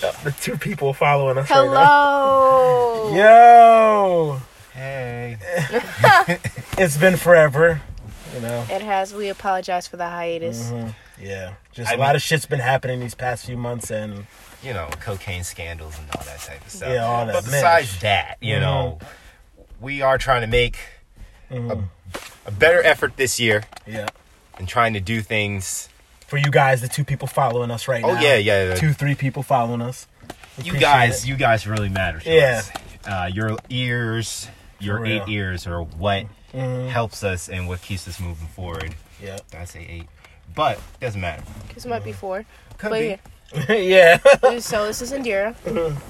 [0.00, 3.10] the two people following us right Hello.
[3.12, 3.16] now.
[3.16, 4.40] Yo,
[4.74, 5.38] Hey.
[6.78, 7.80] it's been forever.
[8.34, 8.66] You know.
[8.70, 9.14] It has.
[9.14, 10.70] We apologize for the hiatus.
[10.70, 10.94] Mhm.
[11.18, 14.26] Yeah, just I a lot of shit's been happening these past few months, and
[14.62, 16.90] You know, cocaine scandals and all that type of stuff.
[16.90, 18.00] Yeah, all that But besides mesh.
[18.02, 18.60] that, you Mhm.
[18.60, 18.98] know,
[19.80, 20.76] we are trying to make
[21.50, 21.84] mhm,
[22.44, 24.08] a better effort this year yeah.
[24.58, 25.88] and trying to do things.
[26.26, 28.20] For you guys, the two people following us right Oh now.
[28.20, 28.68] yeah, yeah.
[28.70, 28.74] yeah.
[28.74, 30.06] Two, three people following us.
[30.62, 31.28] you guys, it.
[31.28, 32.58] you guys really matter to Yeah.
[32.58, 32.70] us.
[33.06, 34.48] Uh, your ears,
[34.80, 36.88] your eight ears are what Mhm.
[36.88, 38.94] helps us and what keeps us moving forward.
[39.22, 39.38] Yeah.
[39.56, 40.08] I say eight?
[40.54, 41.42] But it doesn't matter.
[41.74, 42.44] This might be four.
[42.78, 43.18] Could but be.
[43.68, 44.18] yeah.
[44.42, 44.58] yeah.
[44.58, 45.54] so this is Indira.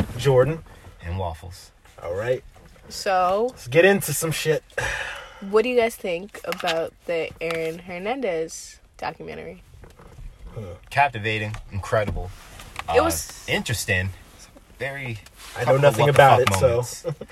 [0.18, 0.62] Jordan.
[1.04, 1.70] And waffles.
[2.02, 2.42] All right.
[2.88, 4.62] So, Let's get into some shit.
[5.50, 9.62] what do you guys think about the Aaron Hernandez documentary?
[10.90, 12.30] Captivating, incredible.
[12.94, 14.10] It uh, was- interesting.
[14.78, 15.18] Very.
[15.56, 17.14] I know nothing about fuck it, so.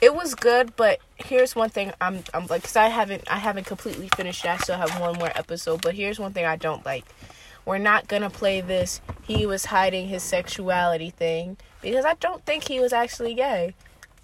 [0.00, 3.64] It was good, but here's one thing I'm I'm like cuz I haven't I haven't
[3.64, 4.50] completely finished it.
[4.50, 7.06] I still have one more episode, but here's one thing I don't like.
[7.64, 12.44] We're not going to play this he was hiding his sexuality thing because I don't
[12.44, 13.74] think he was actually gay.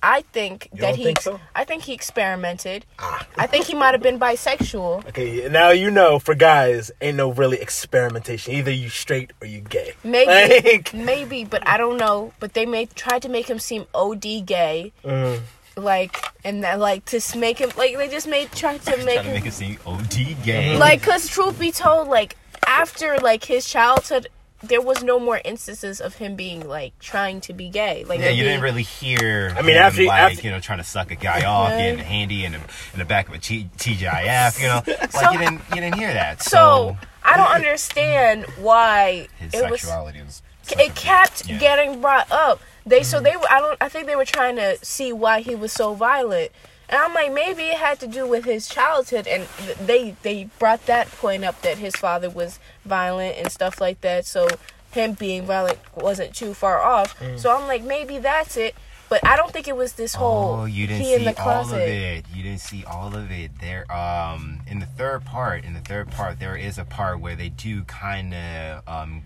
[0.03, 1.41] I think You that don't he think so?
[1.55, 2.87] I think he experimented.
[2.99, 3.27] Ah.
[3.37, 5.07] I think he might have been bisexual.
[5.11, 8.55] Okay, now you know for guys, ain't no really experimentation.
[8.55, 9.93] Either you straight or you gay.
[10.05, 10.27] Maybe
[10.71, 14.47] Like, maybe, but I don't know, but they may tried to make him seem OD
[14.47, 14.93] gay.
[15.05, 15.41] mm,
[15.77, 19.25] Like and that like to make him like they just made tried to make Trying
[19.27, 20.77] to make it seem OD gay.
[20.79, 24.29] like because truth be told like after like his childhood
[24.63, 28.29] there was no more instances of him being like trying to be gay like Yeah,
[28.29, 29.55] you he- didn't really hear.
[29.57, 31.79] I mean, him, after- like after- you know, trying to suck a guy off, Yeah.
[31.93, 32.59] getting handy in the
[32.93, 34.61] in the back of a T- TGIF.
[34.61, 36.43] You know, like So- you didn't you didn't hear that.
[36.43, 40.43] so So, i don't understand why his it was sexuality was.
[40.79, 41.59] it kept Yeah.
[41.59, 43.25] getting brought up they so mm.
[43.25, 45.93] they were i don't i think they were trying to see why he was so
[45.95, 46.51] violent
[46.91, 49.47] and i'm like maybe it had to do with his childhood and
[49.87, 54.27] they they brought that point up that his father was violent and stuff like that.
[54.27, 54.49] So
[54.93, 57.15] him being violent wasn't too far off.
[57.37, 58.75] So i'm like maybe that's it.
[59.09, 61.43] But i don't think it was this whole Oh, you didn't he in see the
[61.43, 62.25] all of it.
[62.35, 63.51] You didn't see all of it.
[63.61, 67.37] There, um, in the third part, in the third part, there is a part where
[67.37, 69.23] they do kind of um,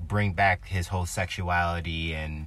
[0.00, 2.46] bring back his whole sexuality and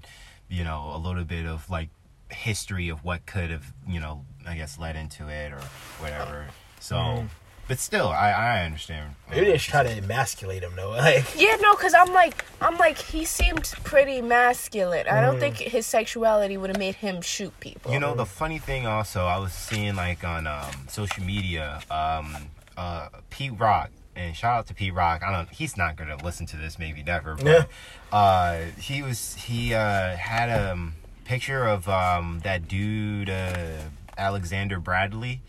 [0.50, 1.90] you know a little bit of like
[2.34, 5.62] history of what could have you know I guess led into it or
[6.00, 6.48] whatever.
[6.80, 7.28] So, Mm.
[7.68, 9.14] but still, I I understand.
[9.30, 10.90] maybe they just try to emasculate him though.
[10.98, 15.08] Like, Yeah, no, cause I'm like, I'm like, he seemed pretty masculine.
[15.08, 17.92] I don't think his sexuality would have made him shoot people.
[17.94, 22.36] You know, the funny thing also, I was seeing like on um, social media, um,
[22.78, 25.22] uh, Pete Rock, and shout out to Pete Rock.
[25.24, 28.18] I don't, he's not gonna listen to this, maybe never, but Yeah.
[28.18, 33.78] uh, he was he uh, had a um, picture of um, that dude uh,
[34.18, 35.42] Alexander Bradley.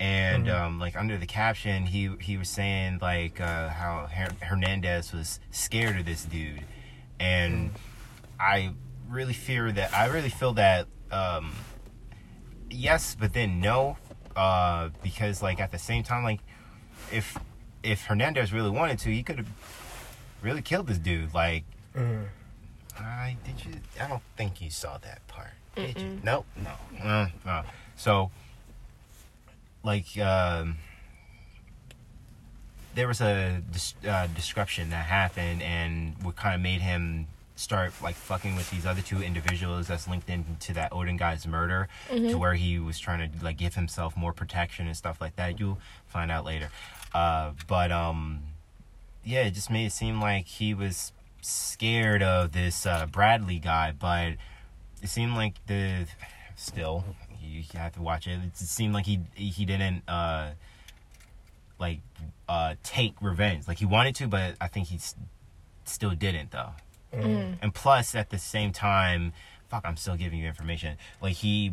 [0.00, 5.12] And um, like under the caption, he he was saying like uh, how Her- Hernandez
[5.12, 6.64] was scared of this dude,
[7.20, 7.70] and
[8.40, 8.72] I
[9.08, 11.52] really fear that I really feel that um
[12.68, 13.96] yes, but then no
[14.34, 16.40] uh because like at the same time like
[17.12, 17.36] if
[17.84, 19.48] if Hernandez really wanted to, he could have
[20.42, 21.62] really killed this dude like
[21.94, 22.24] mm,
[23.02, 25.50] I did you I don't think you saw that part.
[25.74, 26.20] Did you?
[26.22, 26.70] Nope, no.
[27.00, 27.62] Mm, no.
[27.96, 28.30] So
[29.82, 30.76] like um
[32.94, 37.26] there was a dis- uh, destruction that happened and what kind of made him
[37.56, 41.88] start like fucking with these other two individuals that's linked into that Odin guy's murder
[42.10, 45.58] to where he was trying to like give himself more protection and stuff like that.
[45.60, 46.68] You'll find out later.
[47.14, 48.42] Uh, but um,
[49.24, 53.92] yeah, it just made it seem like he was scared of this uh, Bradley guy,
[53.92, 54.34] but
[55.02, 56.06] it seemed like the
[56.56, 57.04] still
[57.42, 58.38] you have to watch it.
[58.44, 60.52] It seemed like he he didn't uh
[61.78, 62.00] like
[62.48, 63.68] uh take revenge.
[63.68, 64.98] Like he wanted to, but I think he
[65.84, 66.70] still didn't though.
[67.60, 69.32] And plus, at the same time,
[69.68, 70.96] fuck, I'm still giving you information.
[71.20, 71.72] Like he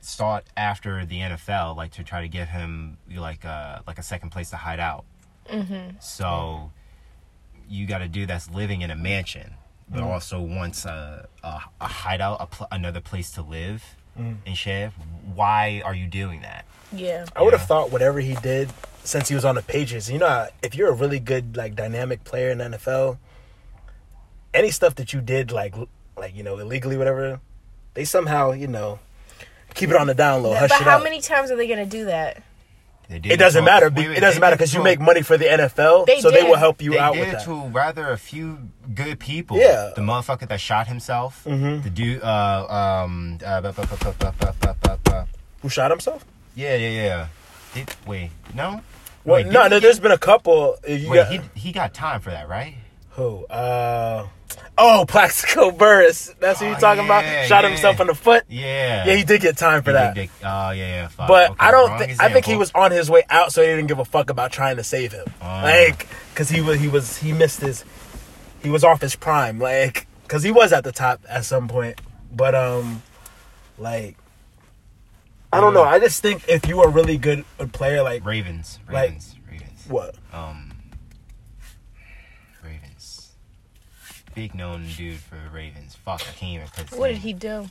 [0.00, 4.30] sought after the NFL, like to try to give him like a like a second
[4.30, 5.04] place to hide out.
[5.50, 5.96] Mm-hmm.
[6.00, 6.70] So
[7.68, 9.54] you got a dude that's living in a mansion,
[9.88, 10.06] but mm.
[10.06, 13.82] also wants a a, a hideout, a pl- another place to live
[14.18, 14.36] mm.
[14.46, 14.90] and shit.
[15.34, 16.64] Why are you doing that?
[16.92, 17.66] yeah, I would have Yeah.
[17.66, 18.70] thought whatever he did
[19.04, 20.10] since he was on the pages.
[20.10, 23.18] You know, if you're a really good like dynamic player in the NFL,
[24.54, 25.74] any stuff that you did like
[26.16, 27.40] like you know illegally, whatever,
[27.94, 28.98] they somehow you know
[29.74, 31.02] keep it on the down low, hush but it how up.
[31.02, 32.42] many times are they gonna do that?
[33.08, 33.88] It doesn't matter.
[33.88, 36.42] Wait, wait, it doesn't matter because you make money for the NFL, they so did.
[36.42, 37.14] they will help you they out.
[37.14, 38.58] They did to rather a few
[38.94, 39.58] good people.
[39.58, 41.44] Yeah, the motherfucker that shot himself.
[41.44, 41.82] Mm-hmm.
[41.82, 43.38] The dude, uh, um,
[45.62, 46.24] who shot himself?
[46.54, 47.28] Yeah, yeah, yeah.
[47.74, 48.80] Did, wait, no.
[49.24, 49.78] Well, wait, no, no.
[49.78, 50.76] There's been a couple.
[50.86, 52.74] wait, got, he he got time for that, right?
[53.10, 53.44] Who?
[53.46, 54.26] Uh,
[54.78, 56.34] oh, Plaxico Burress.
[56.40, 57.46] That's who Oh, you're talking yeah, about.
[57.48, 57.70] Shot yeah.
[57.70, 58.44] himself in the foot.
[58.48, 59.04] Yeah.
[59.06, 60.14] Yeah, he did get time for He that.
[60.14, 61.08] did Oh yeah, yeah.
[61.08, 61.28] Fuck.
[61.28, 62.20] But Okay, I don't think.
[62.20, 64.52] I think he was on his way out, so he didn't give a fuck about
[64.52, 65.26] trying to save him.
[65.40, 65.62] Ah.
[65.62, 67.84] Like, cause he was he was he missed his,
[68.62, 69.58] he was off his prime.
[69.58, 72.00] Like, cause he was at the top at some point.
[72.32, 73.02] But um,
[73.78, 74.16] like,
[75.52, 75.84] I don't know.
[75.84, 78.78] I just think if you are a really good player, like Ravens.
[78.90, 79.36] Like- Ravens.
[79.50, 79.84] Ravens.
[79.88, 80.14] what?
[80.32, 80.72] Um.
[82.62, 83.30] Ravens.
[84.36, 85.94] Big known dude for the Ravens.
[86.04, 86.90] Fuck, I can't even put.
[86.90, 87.70] his What did he do?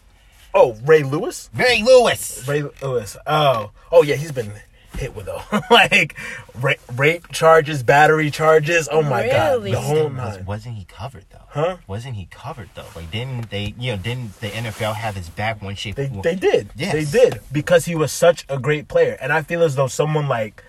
[0.51, 1.47] Oh, Ray Lewis.
[1.53, 2.43] Ray Lewis.
[2.47, 3.15] Ray Lewis.
[3.27, 4.51] Oh, oh yeah, he's been
[4.97, 6.17] hit with a like
[6.59, 8.89] rape, rape charges, battery charges.
[8.91, 10.45] Oh my god, the whole Was, nine.
[10.45, 11.37] wasn't he covered though?
[11.49, 11.77] Huh?
[11.85, 12.87] Wasn't he covered though?
[12.95, 13.75] Like didn't they?
[13.77, 15.95] You know, didn't the NFL have his back one shape?
[15.97, 16.71] They they did.
[16.75, 16.93] Yes.
[17.11, 20.27] They did because he was such a great player, and I feel as though someone
[20.27, 20.63] like,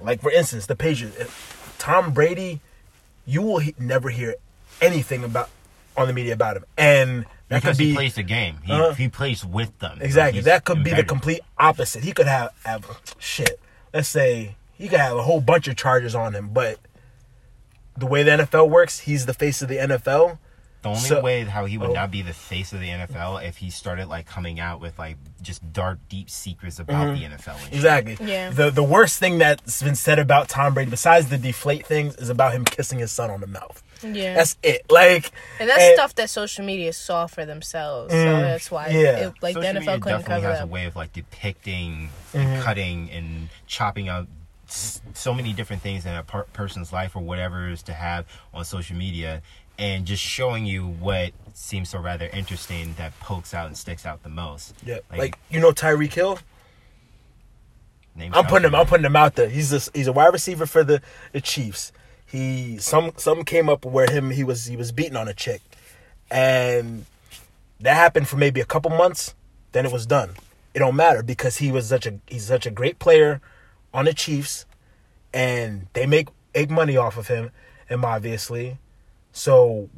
[0.00, 1.30] like for instance, the Patriots,
[1.76, 2.60] Tom Brady,
[3.26, 4.36] you will he- never hear
[4.82, 5.48] anything about
[5.96, 8.58] on the media about him, and that because could he plays the game.
[8.64, 8.92] He Uh-huh.
[8.94, 9.98] he plays with them.
[10.00, 12.02] Exactly he's that could be the complete opposite.
[12.04, 12.84] He could have have
[13.18, 13.60] shit.
[13.94, 16.78] Let's say he could have a whole bunch of charges on him, but
[17.96, 20.38] the way the NFL works, he's the face of the NFL.
[20.80, 21.92] The only So- way how he would Oh.
[21.92, 25.16] not be the face of the NFL if he started like coming out with like
[25.40, 27.56] just dark, deep secrets about the NFL.
[27.70, 28.16] Exactly.
[28.20, 28.50] Yeah.
[28.50, 32.30] The the worst thing that's been said about Tom Brady, besides the deflate things, is
[32.30, 33.80] about him kissing his son on the mouth.
[34.04, 34.34] Yeah.
[34.34, 34.90] That's it.
[34.90, 38.12] Like, and that's and- stuff that social media saw for themselves.
[38.12, 39.28] so Mm, that's why yeah.
[39.28, 40.64] it, like Social the media NFL couldn't definitely cover has that.
[40.64, 42.38] a way of like depicting, Mm-hmm.
[42.38, 44.26] and cutting, and chopping out
[44.66, 48.64] so many different things in a per- person's life or whatever is to have on
[48.64, 49.42] social media,
[49.78, 54.22] and just showing you what seems so rather interesting that pokes out and sticks out
[54.22, 54.74] the most.
[54.84, 56.38] Yeah, like, you know Tyreek Hill.
[58.16, 58.74] name I'm putting him.
[58.74, 59.48] I'm putting him out there.
[59.48, 61.00] He's a, he's a wide receiver for the,
[61.32, 61.92] the Chiefs.
[62.32, 65.60] He some some came up where him he was he was beating on a chick,
[66.30, 67.04] and
[67.78, 69.34] that happened for maybe a couple months.
[69.72, 70.30] Then it was done.
[70.72, 73.42] It don't matter because he was such a he's such a great player
[73.92, 74.64] on the Chiefs,
[75.34, 77.50] and they make make money off of him,
[77.86, 78.78] him obviously.
[79.32, 79.90] So,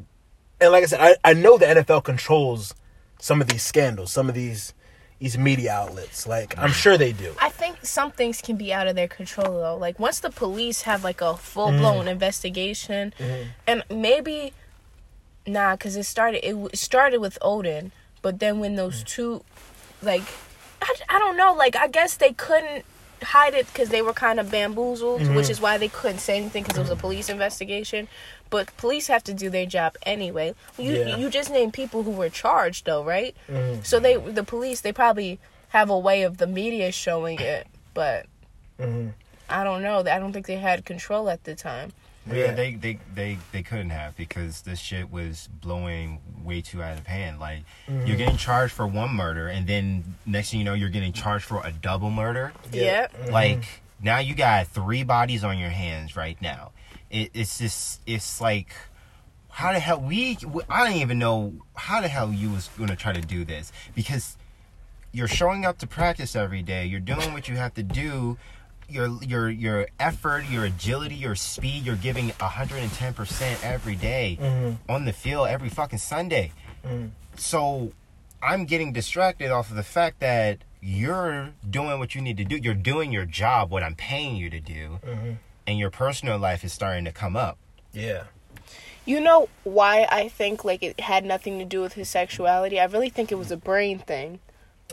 [0.60, 2.74] and like I said, I, I know the NFL controls
[3.20, 4.74] some of these scandals, some of these
[5.18, 6.26] these media outlets.
[6.26, 7.34] Like I'm sure they do.
[7.40, 9.76] I think some things can be out of their control though.
[9.76, 12.08] Like once the police have like a full blown mm-hmm.
[12.08, 13.48] investigation, mm-hmm.
[13.66, 14.52] and maybe
[15.46, 19.06] nah, because it started it started with Odin, but then when those mm.
[19.06, 19.44] two,
[20.02, 20.22] like,
[20.82, 22.84] I, I don't know, like I guess they couldn't
[23.22, 25.50] hide it because they were kind of bamboozled, which mm-hmm.
[25.50, 28.08] is why they couldn't say anything because it was a police investigation.
[28.50, 30.54] But police have to do their job anyway.
[30.78, 31.16] You Yeah.
[31.16, 33.34] you just named people who were charged though, right?
[33.82, 35.38] So they the police they probably
[35.70, 38.26] have a way of the media showing it, but
[39.48, 39.98] I don't know.
[40.00, 41.92] I don't think they had control at the time.
[42.26, 42.52] Yeah, Yeah.
[42.54, 47.06] they, they they they couldn't have because this shit was blowing way too out of
[47.06, 47.38] hand.
[47.40, 48.06] Like Mm-hmm.
[48.06, 51.44] you're getting charged for one murder, and then next thing you know, you're getting charged
[51.44, 52.52] for a double murder.
[52.72, 53.08] Yeah.
[53.30, 53.64] Like
[54.00, 56.70] now you got three bodies on your hands right now.
[57.14, 58.74] It, it's just it's like
[59.48, 60.36] how the hell we
[60.68, 64.36] I don't even know how the hell you was gonna try to do this because
[65.12, 66.86] you're showing up to practice every day.
[66.86, 68.36] You're doing what you have to do.
[68.88, 71.86] Your your your effort, your agility, your speed.
[71.86, 74.90] You're giving 110 percent every day mm-hmm.
[74.90, 76.50] on the field every fucking Sunday.
[76.84, 77.06] Mm-hmm.
[77.36, 77.92] So
[78.42, 82.56] I'm getting distracted off of the fact that you're doing what you need to do.
[82.56, 85.32] You're doing your job, what I'm paying you to do, mm-hmm.
[85.66, 87.58] And your personal life is starting to come up.
[87.92, 88.24] Yeah.
[89.06, 92.80] You know why I think like it had nothing to do with his sexuality?
[92.80, 94.40] I really think it was a brain thing.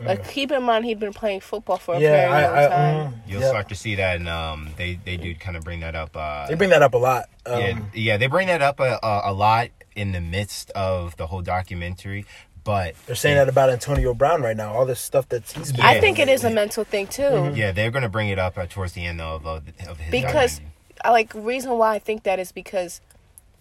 [0.03, 3.11] Like keep in mind he'd been playing football for a Yeah, very long I, time.
[3.13, 3.49] mm, You'll yeah.
[3.49, 6.15] start to see that, and um, they they do kind of bring that up.
[6.15, 7.25] Uh, They bring that up a lot.
[7.45, 11.15] Um, yeah, yeah, they bring that up a, a, a lot in the midst of
[11.17, 12.25] the whole documentary.
[12.63, 14.73] But They're saying that about Antonio Brown right now.
[14.73, 15.99] All this stuff that he's been I Yeah.
[16.01, 17.51] think it is a mental thing too.
[17.55, 20.59] yeah, they're gonna bring it up uh, towards the end of of, of his because
[20.59, 20.67] documentary.
[21.03, 23.01] I like reason why I think that is because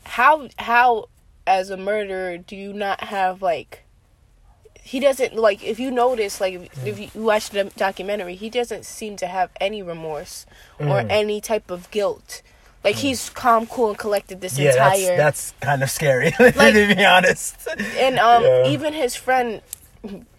[0.05, 1.09] how how
[1.47, 3.85] as a murderer do you not have like
[4.83, 8.85] he doesn't like if you notice like if, if you watch the documentary he doesn't
[8.85, 10.45] seem to have any remorse
[10.79, 12.43] or any type of guilt
[12.85, 16.55] like he's calm cool and collected this Yeah, that's, entire that's kind of scary, Like-
[16.75, 17.57] to be honest.
[17.99, 18.67] and um Yeah.
[18.69, 19.61] even his friend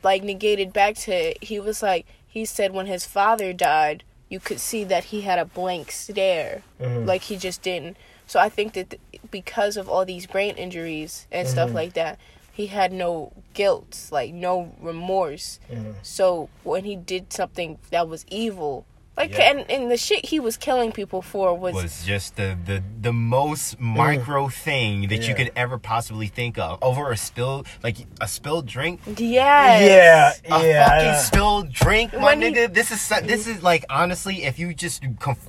[0.04, 4.60] like negated back to he was like he said when his father died you could
[4.60, 7.06] see that he had a blank stare, Mm-hmm.
[7.06, 7.98] like he just didn't.
[8.28, 11.52] So I think that th- because of all these brain injuries and Mm-hmm.
[11.52, 12.18] stuff like that,
[12.54, 15.60] he had no guilt, like no remorse.
[15.70, 15.92] Mm-hmm.
[16.02, 18.86] So when he did something that was evil,
[19.18, 19.52] like Yeah.
[19.52, 23.14] and, and the shit he was killing people for was, was just the the, the
[23.14, 24.54] most micro mm.
[24.54, 25.30] thing that Yeah.
[25.30, 30.42] you could ever possibly think of over a spill like a spilled drink yes.
[30.48, 30.88] Yeah, a yeah.
[30.88, 32.74] fucking spilled drink, my When he- nigga.
[32.74, 35.04] This is this is like honestly, if you just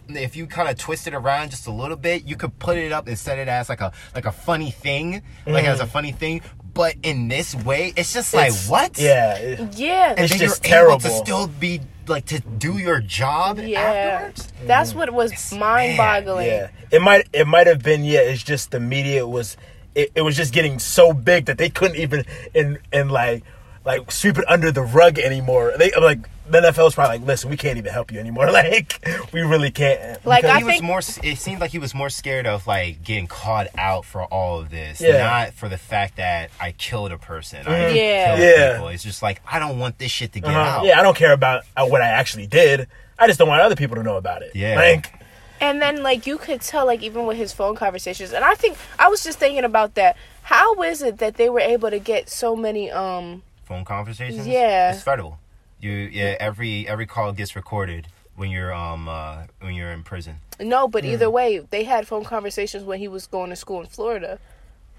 [0.09, 2.92] if you kind of twist it around just a little bit, you could put it
[2.92, 5.88] up and set it as like a like a funny thing, like as a mm.
[5.88, 6.42] funny thing.
[6.75, 8.99] But in this way, it's just like It's- what?
[8.99, 9.35] Yeah.
[9.37, 10.11] it- Yeah.
[10.11, 13.80] and It's then just you're able to still be like to do your job Yeah.
[13.80, 14.52] afterwards.
[14.66, 16.47] That's what was mind boggling.
[16.47, 18.21] Yeah, it might it might have been yeah.
[18.21, 19.56] It's just the media was
[19.94, 23.44] it, it was just getting so big that they couldn't even in and like
[23.84, 25.72] like sweep it under the rug anymore.
[25.76, 28.46] They like the NFL's probably like, listen, we can't even help you anymore.
[28.52, 28.98] Like
[29.32, 30.24] we really can't.
[30.26, 30.98] Like, Because- I he was think- more.
[31.22, 34.70] It seemed like he was more scared of like getting caught out for all of
[34.70, 35.18] this, Yeah.
[35.18, 37.60] not for the fact that I killed a person.
[37.66, 37.94] I Mhm.
[37.96, 38.36] Yeah.
[38.36, 38.72] Yeah.
[38.74, 38.88] people.
[38.88, 40.80] It's just like I don't want this shit to get uh-huh.
[40.80, 40.84] out.
[40.84, 42.88] yeah, I don't care about uh, what I actually did.
[43.18, 44.52] I just don't want other people to know about it.
[44.54, 44.76] Yeah.
[44.76, 45.12] like
[45.60, 48.76] And then like you could tell like even with his phone conversations and I think
[48.98, 50.16] I was just thinking about that.
[50.42, 53.42] How is it that they were able to get so many um
[53.73, 54.47] Phone conversations.
[54.47, 54.93] Yeah.
[54.93, 55.38] it's federal.
[55.81, 56.37] You yeah.
[56.38, 60.37] Every every call gets recorded when you're um uh when you're in prison.
[60.61, 61.33] no, but either Hmm.
[61.33, 64.38] way, they had phone conversations when he was going to school in Florida.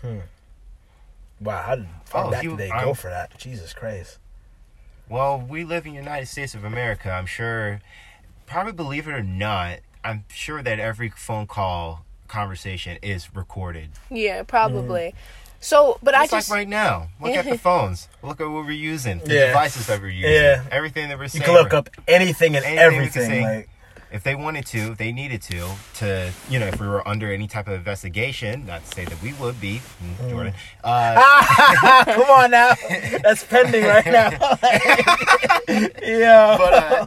[0.02, 0.20] Hmm.
[1.40, 3.38] wow, how did far Oh, back he- they I'm- go for that?
[3.38, 4.18] Jesus Christ.
[5.08, 7.12] Well, we live in the United States of America.
[7.12, 7.80] I'm sure,
[8.48, 13.90] probably believe it or not, I'm sure that every phone call conversation is recorded.
[14.10, 15.14] Yeah, probably.
[15.64, 17.08] So, but I It's just like right now.
[17.22, 18.10] Look at the phones.
[18.22, 19.20] Look at what we're using.
[19.20, 19.48] The Yeah.
[19.48, 20.32] devices that we're using.
[20.34, 20.64] Yeah.
[20.72, 23.30] Everything that we're You can look up anything and Anything everything.
[23.30, 23.42] say.
[23.44, 23.70] Like
[24.12, 27.32] if they wanted to, if they needed to, to you know, if we were under
[27.34, 29.82] any type of investigation, not to say that we would be,
[30.22, 30.54] mm, Jordan.
[30.84, 32.74] Uh, Come on now.
[33.24, 34.30] That's pending right now.
[36.02, 36.58] yeah.
[36.58, 37.06] but uh,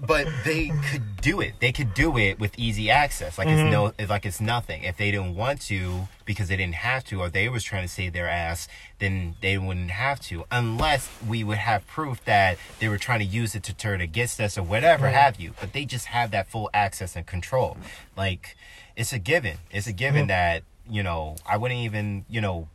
[0.00, 1.54] but they could do it.
[1.60, 3.38] They could do it with easy access.
[3.38, 3.70] Like it's mm-hmm.
[3.70, 4.82] no, it's like it's nothing.
[4.82, 7.88] If they didn't want to because they didn't have to, or they was trying to
[7.88, 12.88] save their ass, then they wouldn't have to, unless we would have proof that they
[12.88, 15.54] were trying to use it to turn against us or whatever have you.
[15.60, 17.76] But they just have that full access and control.
[18.16, 18.56] Like
[18.96, 19.58] it's a given.
[19.70, 20.28] It's a given mm-hmm.
[20.28, 22.68] that you know I wouldn't even you know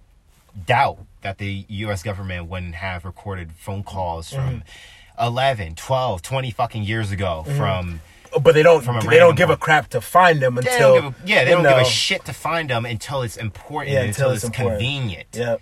[0.65, 4.47] doubt that the US government wouldn't have recorded phone calls mm-hmm.
[4.47, 4.63] from
[5.19, 8.01] 11, 12, 20 fucking years ago from
[8.39, 8.83] but they don't.
[8.83, 10.95] From a They don't give a crap to find them they until.
[10.95, 13.93] don't give a, yeah, they don't give a shit to find them until it's important,
[13.93, 14.79] Yeah, until, until it's, it's important.
[14.81, 15.27] convenient.
[15.33, 15.61] Yep.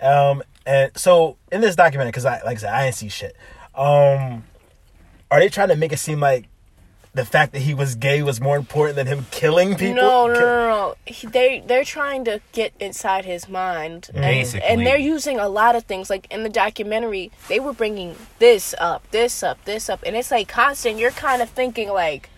[0.00, 3.36] Um, and so in this documentary, because I like I said, I didn't see shit.
[3.74, 4.44] Um,
[5.30, 6.48] are they trying to make it seem like
[7.12, 9.96] the fact that he was gay was more important than him killing people?
[9.96, 10.94] No, no, no, no.
[11.06, 14.66] He, they they're trying to get inside his mind, and, Basically.
[14.66, 16.08] and they're using a lot of things.
[16.08, 20.30] Like in the documentary, they were bringing this up, this up, this up, and it's
[20.30, 20.98] like constant.
[20.98, 22.30] You're kind of thinking like,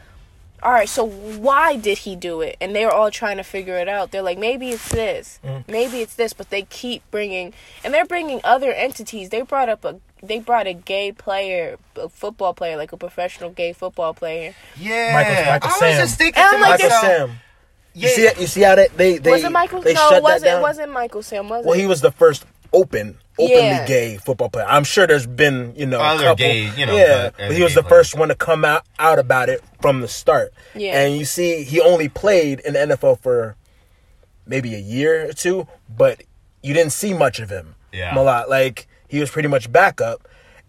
[0.63, 2.57] all right, so why did he do it?
[2.61, 4.11] And they're all trying to figure it out.
[4.11, 5.67] They're like, maybe it's this, mm.
[5.69, 7.53] maybe it's this, but they keep bringing,
[7.85, 9.29] and they're bringing other entities.
[9.29, 10.01] They brought up a.
[10.23, 14.55] They brought a gay player, a football player, like a professional gay football player.
[14.77, 17.31] Yeah, Michael- Michael I was just thinking And to I'm like, Michael myself, Sam.
[17.95, 19.81] yeah, You see, you see how they they, they was it Michael?
[19.83, 20.43] They no, shut it wasn't.
[20.45, 20.59] that down?
[20.61, 21.49] It wasn't Michael Sam.
[21.49, 21.81] Was Well, it?
[21.81, 23.85] he was the first open, openly Yeah.
[23.87, 24.65] gay football player.
[24.69, 27.63] I'm sure there's been, you know, a couple, gay, you know, yeah, but- but he
[27.63, 30.55] was gay the first one to come out out about it from the start.
[30.75, 31.01] Yeah.
[31.03, 33.57] and you see, he only played in the NFL for
[34.47, 36.23] maybe a year or two, but
[36.63, 37.75] you didn't see much of him.
[37.93, 38.17] Yeah.
[38.19, 38.49] a lot.
[38.49, 40.27] Like he was pretty much backup,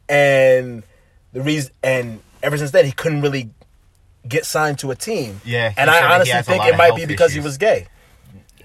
[0.09, 0.83] and
[1.31, 3.49] the reason, and ever since then, he couldn't really
[4.27, 5.39] get signed to a team.
[5.45, 7.87] Yeah, and I honestly think it might be because he was gay.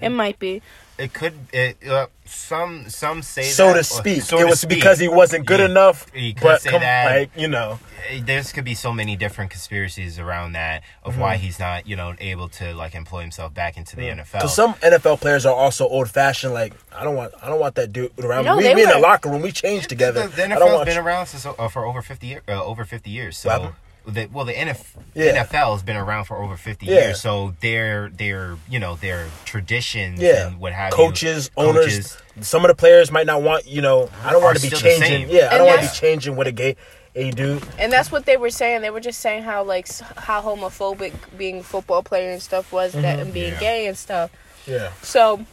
[0.01, 0.61] It might be.
[0.99, 1.33] It could.
[1.53, 4.21] It, uh, some some say so that, to speak.
[4.21, 4.77] so it to was speak.
[4.79, 6.05] because he wasn't good Yeah, enough.
[6.13, 7.05] You could but say come, that.
[7.05, 7.79] like you know,
[8.09, 11.21] Eh, There's could be so many different conspiracies around that of Mm-hmm.
[11.21, 14.33] why he's not, you know, able to like employ himself back into the NFL.
[14.33, 16.53] because some NFL players are also old fashioned.
[16.53, 18.63] Like I don't want, I don't want that dude around No, me.
[18.63, 20.27] they We, we in the locker room, we change together.
[20.27, 22.43] The, the I don't want been you- around since uh, for over fifty years.
[22.47, 23.37] Uh, over fifty years.
[23.37, 23.73] So, happened?
[24.07, 25.43] The, well, the NF, Yeah.
[25.45, 26.93] NFL has been around for over fifty Yeah.
[26.93, 27.21] years.
[27.21, 31.85] So their their you know their traditions Yeah, and what have coaches, you, owners.
[31.85, 33.67] coaches, Some of the players might not want.
[33.67, 35.01] You know, I don't want to be changing.
[35.01, 35.29] same.
[35.29, 36.75] Yeah, I don't want to be changing what a gay
[37.15, 37.63] a dude.
[37.77, 38.81] And that's what they were saying.
[38.81, 42.93] They were just saying how like how homophobic being a football player and stuff was
[42.93, 43.21] that mm-hmm.
[43.21, 43.59] and being Yeah.
[43.59, 44.31] gay and stuff.
[44.67, 45.45] Yeah, So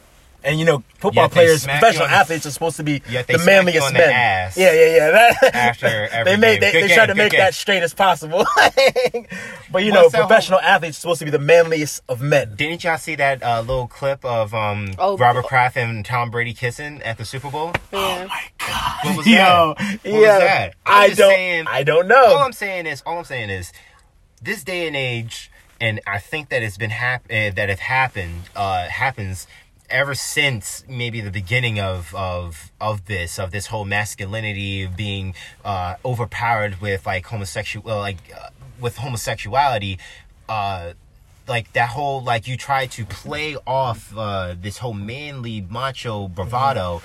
[0.47, 2.77] And you know, football Yet they players, smack you professional on the- athletes are supposed
[2.77, 4.11] to be Yet they the smack you manliest on the men.
[4.13, 5.11] ass yeah, yeah, yeah.
[5.43, 6.61] That, after every they made game.
[6.61, 7.41] they, Good they tried to good make game.
[7.41, 8.47] that straight as possible.
[8.57, 12.23] but you What's know, that whole- professional athletes are supposed to be the manliest of
[12.23, 12.55] men.
[12.55, 16.55] Didn't y'all see that uh, little clip of um, Oh, Robert Kraft and Tom Brady
[16.55, 17.73] kissing at the Super Bowl?
[17.93, 18.29] Yeah.
[19.03, 19.77] What was Yo, that?
[19.79, 20.75] What yeah, was that?
[20.87, 22.17] I'm I just don't, saying- I don't know.
[22.25, 22.39] all know.
[22.39, 23.73] I'm saying is, all I'm saying is,
[24.41, 25.51] this day and age,
[25.81, 29.47] and I think that it's been hap- uh, that it happened, uh, happens
[29.91, 35.35] ever since maybe the beginning of of of this of this whole masculinity of being
[35.65, 38.51] uh, overpowered with like homosexual, well, like uh,
[38.81, 39.99] with homosexuality.
[40.49, 40.93] Uh,
[41.49, 47.03] like that whole like you try to play off uh, this whole manly macho bravado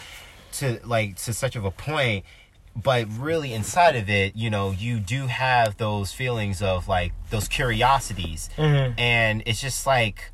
[0.53, 2.25] to like to such of a point
[2.75, 7.47] but really inside of it you know you do have those feelings of like those
[7.47, 8.49] curiosities
[8.97, 10.31] and it's just like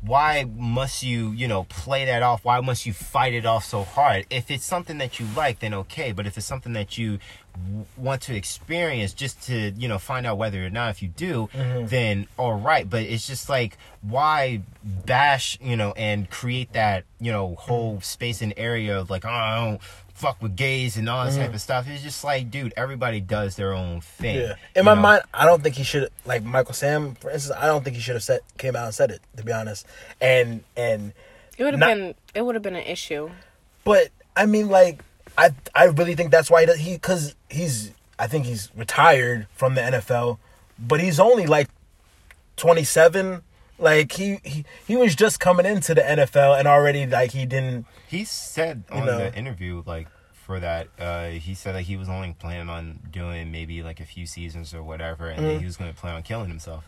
[0.00, 2.44] why must you you know play that off?
[2.44, 4.26] Why must you fight it off so hard?
[4.30, 6.12] If it's something that you like then okay.
[6.12, 7.18] But if it's something that you
[7.54, 11.08] w- want to experience just to you know find out whether or not if you
[11.08, 11.86] do mm-hmm.
[11.86, 12.88] then all right.
[12.88, 18.02] But it's just like why bash you know and create that you know whole mm-hmm.
[18.02, 19.80] space and area of like oh I don't
[20.16, 21.54] fuck with gays and all this type mm-hmm.
[21.54, 24.54] of stuff it's just like dude everybody does their own thing Yeah.
[24.74, 25.00] In my know?
[25.02, 27.56] mind, I don't think he should like Michael Sam, for instance.
[27.58, 29.20] I don't think he should have said came out and said it.
[29.36, 29.86] To be honest,
[30.20, 31.12] and and
[31.58, 33.30] It would have been it would have been an issue.
[33.84, 35.00] but I mean, like
[35.38, 39.46] I I really think that's why he does- he because he's I think he's retired
[39.54, 40.38] from the NFL,
[40.78, 41.68] but he's only like
[42.56, 43.42] twenty seven.
[43.78, 47.86] Like he, he he was just coming into the NFL and already like he didn't.
[48.08, 49.18] He said You on know.
[49.18, 53.50] the interview, like for that, uh, he said that he was only planning on doing
[53.52, 55.48] maybe like a few seasons or whatever, and Mm.
[55.48, 56.84] then he was going to plan on killing himself.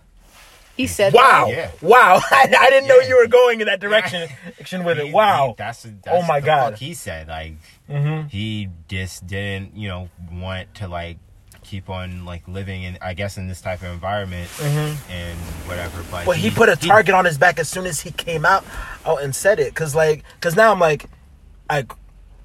[0.76, 1.72] He said Wow, Yeah.
[1.82, 2.20] wow!
[2.30, 5.12] I, I didn't know you were going in that direction direction with He- it.
[5.12, 5.48] Wow.
[5.48, 6.56] he- that's, that's Oh my the God.
[6.58, 6.70] Mm-hmm.
[6.74, 7.54] fuck he said like
[8.30, 11.18] he just didn't, you know, want to like
[11.68, 16.02] keep on like living in, I guess, in this type of environment and whatever.
[16.10, 16.48] But Well, Mm-hmm.
[16.48, 18.64] he, put a target on his back as soon as he came out,
[19.04, 19.74] out and said it.
[19.74, 21.06] Cause like, cause now I'm like,
[21.68, 21.84] I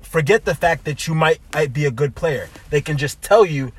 [0.01, 2.49] forget the fact that you might, might be a good player.
[2.69, 3.71] They can just tell you,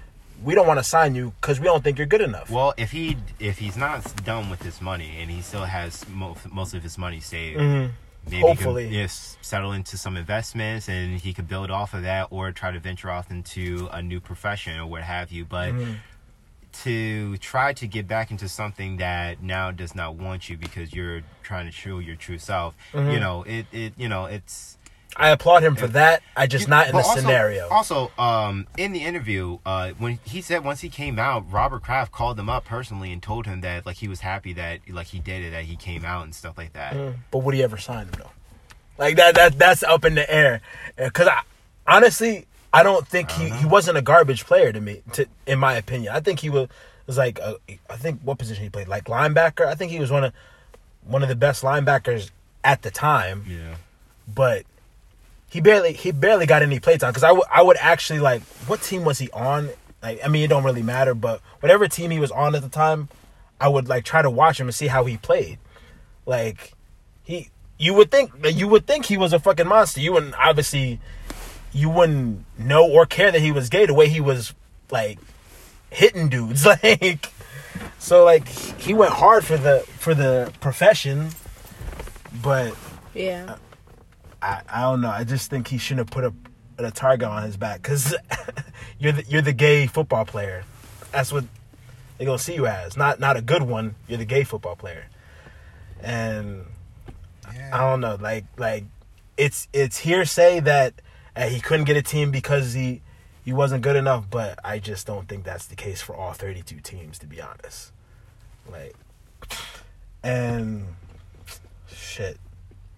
[0.42, 2.50] we don't want to sign you because we don't think you're good enough.
[2.50, 6.36] Well, if he if he's not done with his money and he still has mo-
[6.52, 7.92] most of his money saved, Mhm.
[8.30, 8.84] Maybe Hopefully.
[8.84, 12.70] can yes, settle into some investments and he could build off of that, or try
[12.70, 15.44] to venture off into a new profession or what have you.
[15.44, 15.92] But Mm-hmm.
[16.84, 21.22] to try to get back into something that now does not want you because you're
[21.42, 23.10] trying to show your true self, Mm-hmm.
[23.12, 24.76] you know, it it you know it's
[25.16, 26.22] I applaud him for that.
[26.36, 27.68] I just not in the also- scenario.
[27.68, 32.12] Also, um, in the interview, uh, when he said once he came out, Robert Kraft
[32.12, 35.18] called him up personally and told him that like he was happy that like he
[35.18, 36.96] did it, that he came out and stuff like that.
[37.30, 38.30] But would he ever sign him though?
[38.98, 40.60] Like that that that's up in the air.
[40.96, 41.42] Because I
[41.86, 45.02] honestly I don't think he, he wasn't a garbage player to me.
[45.12, 46.68] To in my opinion, I think he was
[47.06, 47.56] was like a,
[47.88, 49.66] I think what position he played like linebacker.
[49.66, 50.32] I think he was one of
[51.04, 52.30] one of the best linebackers
[52.64, 53.44] at the time.
[53.48, 53.76] Yeah.
[54.26, 54.64] But
[55.54, 58.42] he barely he barely got any play time because I would I would actually like
[58.66, 59.70] what team was he on?
[60.02, 62.68] Like I mean it don't really matter, but whatever team he was on at the
[62.68, 63.08] time,
[63.60, 65.60] I would like try to watch him and see how he played.
[66.26, 66.72] Like
[67.22, 70.00] he you would think you would think he was a fucking monster.
[70.00, 70.98] You wouldn't obviously
[71.72, 74.54] you wouldn't know or care that he was gay the way he was
[74.90, 75.20] like
[75.88, 77.30] hitting dudes like
[78.00, 81.28] so like he went hard for the for the profession
[82.42, 82.74] but
[83.14, 83.54] Yeah.
[84.44, 85.10] I, I don't know.
[85.10, 88.14] I just think he shouldn't have put a, a target on his back because
[88.98, 90.64] you're the, you're the gay football player.
[91.12, 91.44] That's what
[92.18, 92.96] they're gonna see you as.
[92.96, 93.94] Not not a good one.
[94.06, 95.06] You're the gay football player,
[96.02, 96.66] and
[97.72, 98.18] I don't know.
[98.20, 98.84] Like like
[99.38, 100.94] it's it's hearsay that
[101.34, 103.00] uh, he couldn't get a team because he
[103.44, 104.28] he wasn't good enough.
[104.30, 107.92] But I just don't think that's the case for all 32 teams, to be honest.
[108.70, 108.94] Like
[110.22, 110.84] and
[111.86, 112.38] shit.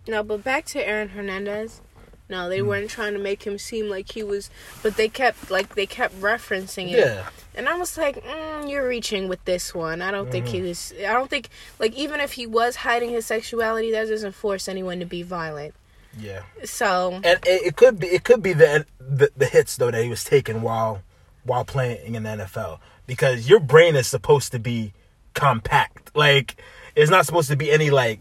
[0.08, 1.80] No, but back to Aaron Hernandez.
[2.28, 4.50] No, they weren't trying to make him seem like he was,
[4.82, 6.98] but they kept like they kept referencing it.
[6.98, 7.28] Yeah.
[7.54, 10.92] And I was like, mm, "You're reaching with this one." I don't think he was.
[10.98, 14.98] I don't think like even if he was hiding his sexuality, that doesn't force anyone
[14.98, 15.74] to be violent.
[16.18, 16.42] Yeah.
[16.64, 20.02] So and it, it could be it could be the, the the hits though that
[20.02, 21.02] he was taking while
[21.44, 24.92] while playing in the NFL because your brain is supposed to be
[25.34, 26.56] compact like
[26.94, 28.20] it's not supposed to be any like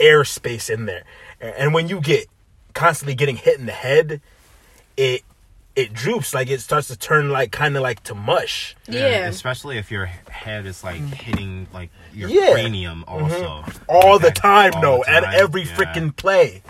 [0.00, 1.04] airspace in there.
[1.40, 2.26] And when you get
[2.74, 4.20] constantly getting hit in the head
[4.96, 5.22] it
[5.76, 6.34] it droops.
[6.34, 8.76] Like it starts to turn like kind of like to mush.
[8.86, 11.14] Yeah, Especially if your head is like mm.
[11.14, 12.52] hitting like your Yeah.
[12.52, 13.24] cranium mm-hmm.
[13.24, 13.64] also.
[13.88, 15.76] all the time all though the at every yeah.
[15.76, 16.62] freaking play.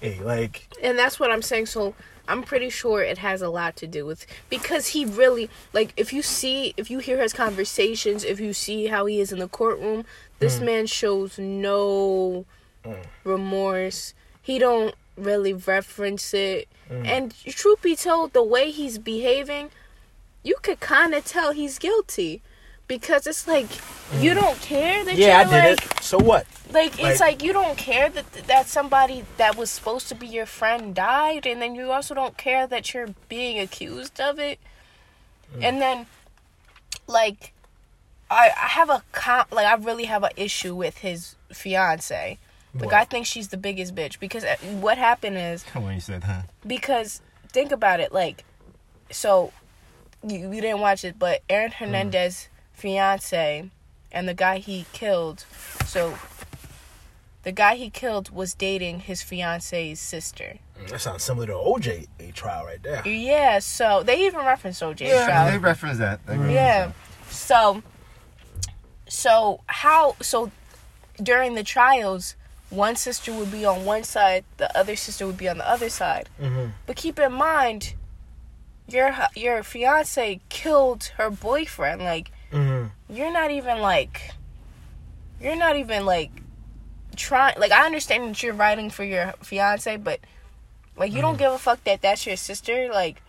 [0.00, 1.66] Hey, like And that's what I'm saying.
[1.66, 1.94] So
[2.28, 6.12] I'm pretty sure it has a lot to do with because he really like if
[6.12, 9.48] you see if you hear his conversations, if you see how he is in the
[9.48, 10.04] courtroom,
[10.40, 10.66] this mm.
[10.66, 12.44] man shows no
[12.84, 13.04] Mm.
[13.24, 14.14] remorse.
[14.42, 16.68] He don't really reference it.
[16.90, 17.06] Mm.
[17.06, 19.70] And truth be told, the way he's behaving,
[20.42, 22.40] you could kind of tell he's guilty.
[22.86, 23.68] Because it's like
[24.18, 24.36] you mm.
[24.40, 26.02] don't care that yeah, I you're did like it.
[26.02, 26.46] So what?
[26.72, 30.26] like it's Like- like you don't care that that somebody that was supposed to be
[30.26, 34.58] your friend died, and then you also don't care that you're being accused of it,
[35.54, 35.64] Mm.
[35.64, 36.06] and then
[37.06, 37.52] like
[38.30, 42.38] I I have a con- like I really have an issue with his fiance.
[42.74, 42.94] Like What?
[42.94, 46.50] I think she's the biggest bitch because uh, what happened is when you said that.
[46.66, 48.44] because think about it like
[49.10, 49.52] so
[50.26, 53.70] you, you didn't watch it but aaron hernandez fiance
[54.12, 55.46] and the guy he killed
[55.86, 56.18] so
[57.44, 62.66] the guy he killed was dating his fiance's sister That sounds similar to OJ trial
[62.66, 63.02] right there.
[63.08, 65.50] yeah so they even reference oj Yeah, trial.
[65.52, 66.24] they reference that.
[66.26, 66.86] They reference Yeah.
[66.88, 66.94] that.
[67.32, 67.82] So
[69.08, 70.50] so how so
[71.22, 72.36] during the trials
[72.70, 75.88] one sister would be on one side, the other sister would be on the other
[75.88, 76.28] side.
[76.40, 76.70] Mm-hmm.
[76.86, 77.94] But keep in mind
[78.88, 82.86] your your fiance killed her boyfriend like Mm-hmm.
[83.14, 84.30] you're not even like
[85.38, 86.30] you're not even like
[87.14, 90.20] trying like I understand that you're writing for your fiance but
[90.96, 93.20] like you don't give a fuck that that's your sister like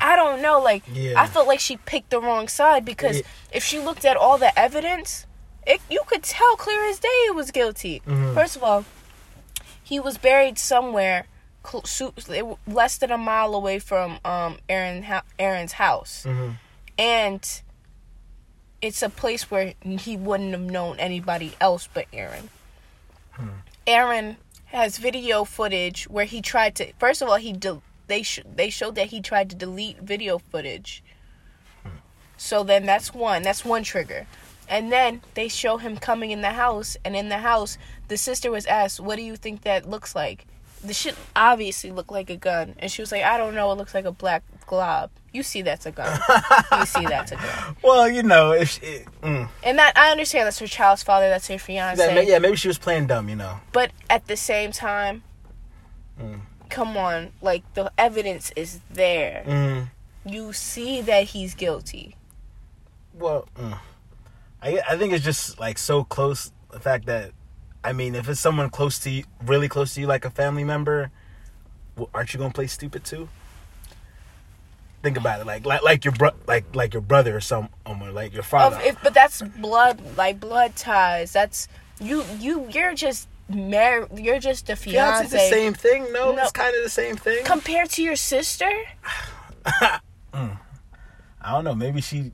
[0.00, 1.14] I don't know like Yeah.
[1.22, 3.22] I felt like she picked the wrong side because Yeah.
[3.52, 5.26] if she looked at all the evidence
[5.72, 8.34] it you could tell clear as day he was guilty Mhm.
[8.34, 8.84] first of all
[9.82, 11.26] he was buried somewhere
[12.66, 15.04] less than a mile away from um Aaron
[15.38, 16.50] Aaron's house Mm-hmm.
[16.98, 17.62] and
[18.86, 19.74] it's a place where
[20.06, 22.48] he wouldn't have known anybody else but Aaron.
[23.86, 26.92] Aaron has video footage where he tried to.
[26.98, 30.38] First of all, he de- they sh- they showed that he tried to delete video
[30.38, 31.02] footage.
[32.38, 33.42] So then that's one.
[33.42, 34.26] That's one trigger.
[34.70, 37.76] And then they show him coming in the house, and in the house,
[38.08, 40.46] the sister was asked, "What do you think that looks like?"
[40.82, 43.70] The shit obviously looked like a gun, and she was like, "I don't know.
[43.72, 45.10] It looks like a black glob.
[45.32, 46.18] You see that's a gun.
[46.78, 49.48] you see that's a gun." Well, you know, if she, it, mm.
[49.64, 52.02] And that I understand that's her child's father, that's her fiance.
[52.14, 53.58] That- yeah, maybe she was playing dumb, you know.
[53.72, 55.24] But at the same time,
[56.20, 56.40] Mm.
[56.68, 59.42] come on, like the evidence is there.
[59.46, 59.88] Mm.
[60.24, 62.14] You see that he's guilty.
[63.14, 63.78] Well, mm.
[64.62, 66.52] I I think it's just like so close.
[66.70, 67.32] The fact that,
[67.82, 70.64] I mean, if it's someone close to you, really close to you, like a family
[70.64, 71.10] member,
[71.96, 73.28] well, aren't you gonna play stupid too?
[75.02, 78.10] Think about it, like like like your bro, like like your brother or some, or
[78.10, 78.76] like your father.
[78.76, 81.32] Of, if, but that's blood, like blood ties.
[81.32, 81.68] That's
[82.00, 82.22] you.
[82.38, 82.68] You.
[82.70, 84.08] You're just married.
[84.14, 85.36] You're just a Fiance fiance.
[85.36, 86.12] the same thing?
[86.12, 86.42] No, No.
[86.42, 87.44] it's kind of the same thing.
[87.46, 88.70] Compared to your sister,
[89.64, 90.00] I
[91.44, 91.74] don't know.
[91.74, 92.32] Maybe she.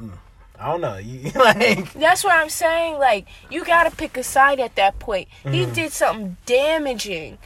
[0.00, 0.12] mm,
[0.58, 0.96] I don't know.
[1.06, 2.98] You, like that's what I'm saying.
[2.98, 5.28] Like you gotta pick a side at that point.
[5.42, 5.72] He Mm-hmm.
[5.72, 7.38] did something damaging.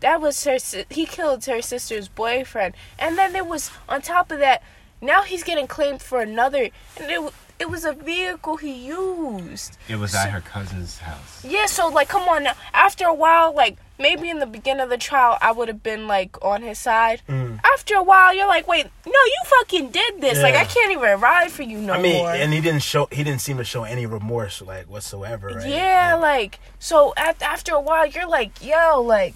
[0.00, 0.58] That was her.
[0.90, 4.62] He killed her sister's boyfriend, and then there was on top of that.
[5.00, 9.76] Now he's getting claimed for another, and it it was a vehicle he used.
[9.88, 11.44] It was at her cousin's house.
[11.44, 12.54] Yeah, so like, come on now.
[12.72, 16.06] After a while, like maybe in the beginning of the trial, I would have been
[16.06, 17.22] like on his side.
[17.28, 17.58] Mm.
[17.64, 20.40] After a while, you're like, wait, no, you fucking did this.
[20.40, 22.30] Like, I can't even ride for you no I mean, more.
[22.30, 23.08] and he didn't show.
[23.10, 25.48] He didn't seem to show any remorse, like whatsoever.
[25.48, 25.68] Right?
[25.68, 29.34] Yeah, like so at, after a while you're like, yo, like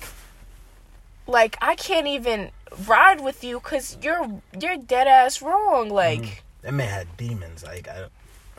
[1.27, 2.51] like I can't even
[2.87, 7.65] ride with you cuz you're you're dead ass wrong like that man had demons.
[7.65, 8.07] Like I,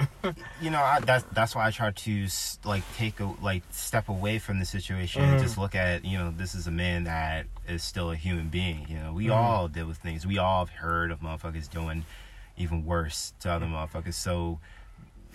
[0.62, 2.28] You know, I, that's that's why I try to
[2.64, 5.62] like take a like step away from the situation and just mm-hmm.
[5.62, 8.86] look at you know this is a man that is still a human being.
[8.90, 9.34] You know, we mm-hmm.
[9.34, 10.26] all deal with things.
[10.26, 12.06] We all have heard of motherfuckers doing
[12.58, 13.76] even worse to other mm-hmm.
[13.76, 14.14] motherfuckers.
[14.14, 14.60] So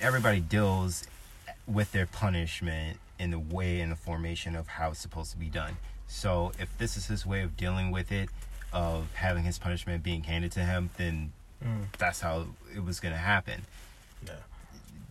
[0.00, 1.04] everybody deals
[1.66, 5.48] with their punishment in the way and the formation of how it's supposed to be
[5.48, 5.76] done.
[6.06, 8.30] So if this is his way of dealing with it,
[8.72, 11.32] of having his punishment being handed to him, then
[11.98, 13.62] that's how it was going to happen.
[14.26, 14.32] Yeah.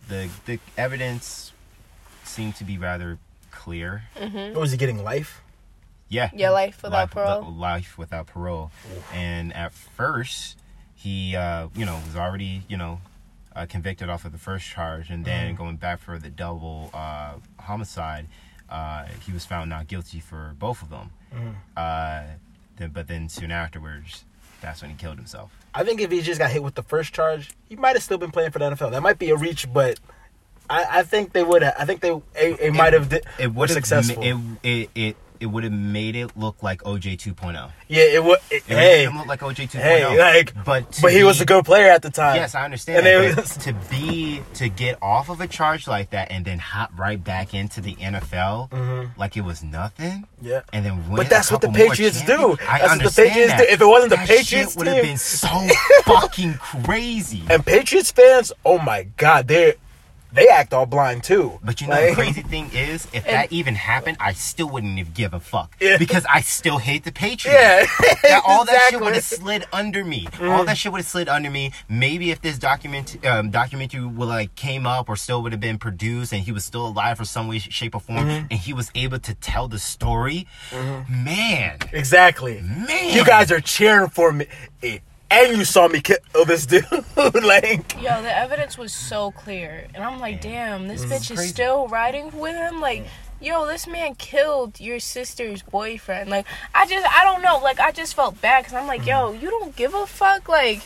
[0.08, 1.52] The the evidence
[2.24, 3.18] seemed to be rather
[3.50, 4.04] clear.
[4.16, 4.54] Mm-hmm.
[4.54, 5.42] What was he getting life?
[6.08, 6.30] Yeah.
[6.34, 7.40] Yeah, life without parole.
[7.40, 8.70] Without, life without parole.
[9.12, 10.56] And at first,
[10.94, 13.00] he, uh, you know, was already, you know,
[13.54, 17.34] uh, convicted off of the first charge, and then going back for the double uh,
[17.60, 18.26] homicide,
[18.70, 21.10] uh, he was found not guilty for both of them.
[21.76, 22.22] Uh,
[22.76, 24.24] then, but then soon afterwards,
[24.60, 25.50] that's when he killed himself.
[25.74, 28.18] I think if he just got hit with the first charge, he might have still
[28.18, 28.90] been playing for the NFL.
[28.90, 29.98] That might be a reach, but
[30.68, 31.62] I, I think they would.
[31.62, 33.12] have I think they it, it might have.
[33.38, 34.22] It would successful.
[34.22, 37.70] It, it it it would have made it look like OJ 2.0.
[37.88, 38.38] Yeah, it would.
[38.50, 39.80] It, It would hey, have looked like OJ 2.0.
[39.80, 42.36] hey, like, but but he was a good player at the time.
[42.36, 43.06] Yes, I understand.
[43.06, 46.58] And that, was- to be to get off of a charge like that and then
[46.58, 49.20] hop right back into the NFL mm-hmm.
[49.20, 50.26] like it was nothing.
[50.40, 50.62] Yeah.
[50.72, 52.32] And then win But that's what the Patriots do.
[52.32, 53.58] I That's what the understand Patriots that.
[53.58, 53.72] do.
[53.72, 55.48] If it wasn't the Patriots would have been so
[56.04, 57.42] fucking crazy.
[57.50, 59.74] And Patriots fans, oh my god, they
[60.32, 61.58] they act all blind too.
[61.62, 64.98] But you know Like- the crazy thing is, if that even happened, I still wouldn't
[64.98, 65.96] have give a fuck Yeah.
[65.98, 67.58] because I still hate the Patriots.
[67.58, 67.86] Yeah,
[68.22, 70.26] That- all that shit would have slid under me.
[70.40, 71.72] All that shit would have slid under me.
[71.88, 75.78] Maybe if this document um, documentary would like came up or still would have been
[75.78, 78.46] produced and he was still alive for some way, shape, or form, Mm-hmm.
[78.50, 80.46] and he was able to tell the story,
[81.08, 82.60] man, Exactly.
[82.60, 84.46] man, You guys are cheering for me,
[85.30, 86.84] and you saw me kill this dude.
[87.16, 91.10] like, Yo, the evidence was so clear, and I'm like, damn, this mm.
[91.10, 91.48] bitch is crazy.
[91.48, 92.80] still riding with him.
[92.80, 93.06] Like,
[93.40, 96.30] yo, this man killed your sister's boyfriend.
[96.30, 97.58] Like, I just, I don't know.
[97.58, 99.42] Like, I just felt bad because I'm like, yo, mm.
[99.42, 100.48] you don't give a fuck.
[100.48, 100.82] Like,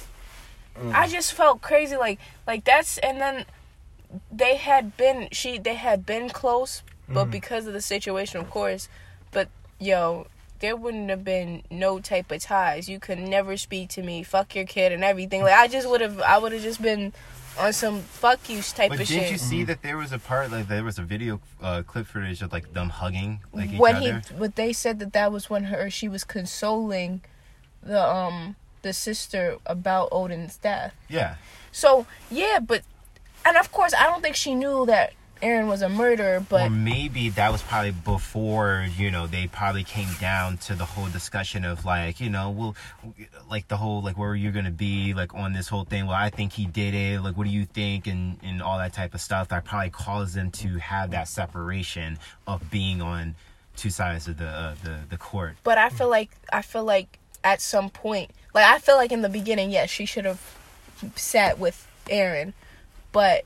[0.79, 0.93] mm.
[0.93, 1.97] I just felt crazy.
[1.97, 3.45] Like, like that's, and then
[4.31, 8.89] they had been, she, they had been close, but because of the situation, of course.
[9.31, 10.27] But yo,
[10.63, 12.89] there wouldn't have been no type of ties.
[12.89, 14.23] You could never speak to me.
[14.23, 15.43] Fuck your kid and everything.
[15.43, 16.21] Like I just would have.
[16.21, 17.13] I would have just been
[17.59, 18.99] on some fuck you type of shit.
[18.99, 19.33] But didn't shit.
[19.33, 22.41] you see that there was a part like there was a video uh, clip footage
[22.41, 24.23] of like them hugging like each when other?
[24.27, 27.23] he, but they said that that was when her she was consoling
[27.83, 30.95] the um the sister about Odin's death.
[31.09, 31.35] Yeah.
[31.73, 32.83] So yeah, but
[33.45, 36.39] and of course I don't think she knew that Aaron was a murderer.
[36.49, 40.85] but or maybe that was probably before you know they probably came down to the
[40.85, 42.77] whole discussion of like you know well
[43.51, 46.07] like the whole like where are you gonna be like on this whole thing?
[46.07, 47.21] Well i think he did it.
[47.21, 48.07] Like what do you think?
[48.07, 52.19] And and all that type of stuff that probably caused them to have that separation
[52.47, 53.35] of being on
[53.77, 55.57] two sides of the uh, the the court.
[55.65, 59.23] But I feel like I feel like at some point, like I feel like in
[59.23, 60.41] the beginning, yes, she should have
[61.17, 62.55] sat with Aaron,
[63.11, 63.45] but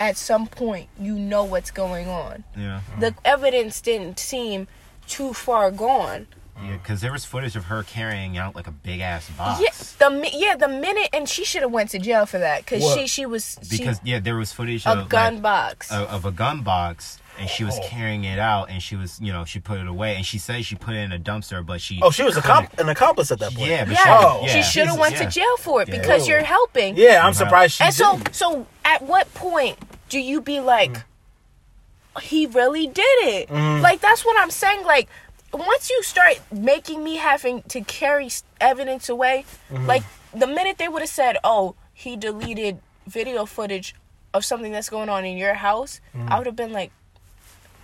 [0.00, 2.44] at some point, you know what's going on.
[2.56, 4.68] yeah The evidence didn't seem
[5.08, 6.26] too far gone.
[6.62, 10.08] yeah because there was footage of her carrying out like a big ass box Yeah,
[10.08, 13.06] the yeah the minute, and she should have went to jail for that because she
[13.06, 15.90] she was she, because yeah there was footage of a of gun like, box.
[15.90, 17.86] of, of a gun box and she was Oh.
[17.88, 20.64] carrying it out and she was you know she put it away and she said
[20.64, 23.30] she put it in a dumpster but she oh, she was a comp- an accomplice
[23.30, 23.68] at that point.
[23.70, 25.24] yeah but yeah, Oh, she should have went yeah.
[25.24, 25.98] to jail for it Yeah.
[25.98, 26.96] because you're helping.
[26.96, 28.34] Yeah, I'm surprised she And so, didn't.
[28.34, 32.20] so at what point do you be like, mm.
[32.20, 33.48] he really did it?
[33.48, 33.82] Mm-hmm.
[33.82, 34.84] Like that's what I'm saying.
[34.84, 35.08] Like
[35.52, 38.28] once you start making me having to carry
[38.60, 39.86] evidence away, mm-hmm.
[39.86, 40.02] like
[40.34, 43.94] the minute they would have said, "Oh, he deleted video footage
[44.34, 46.36] of something that's going on in your house," I mm-hmm.
[46.38, 46.90] would have been like,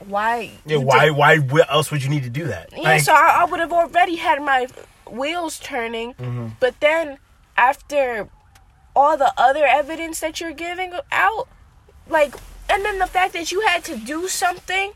[0.07, 0.53] "Why?
[0.67, 1.07] Yeah, why?
[1.07, 2.71] did- Why else would you need to do that?
[2.73, 4.67] yeah, Like, so I, I would have already had my
[5.11, 6.15] wheels turning.
[6.15, 6.49] Mm-hmm.
[6.61, 7.19] But then,
[7.57, 8.29] after
[8.95, 11.49] all the other evidence that you're giving out,
[12.09, 12.35] like,
[12.69, 14.93] and then the fact that you had to do something,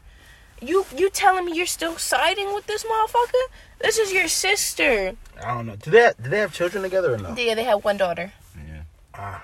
[0.61, 3.45] you you telling me you're still siding with this motherfucker?
[3.81, 5.15] This is your sister.
[5.45, 5.77] I don't know.
[5.77, 7.35] Do they have, do they have children together or no?
[7.37, 8.33] Yeah, they have one daughter.
[8.57, 8.83] yeah.
[9.15, 9.43] Ah,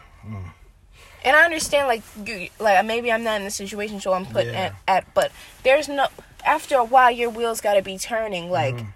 [1.24, 4.46] And I understand, like, you, like maybe I'm not in the situation, so I'm put
[4.46, 4.52] Yeah.
[4.52, 5.14] at, at.
[5.14, 6.08] But there's no.
[6.46, 8.50] After a while, your wheels got to be turning.
[8.50, 8.86] Like, Mm-hmm.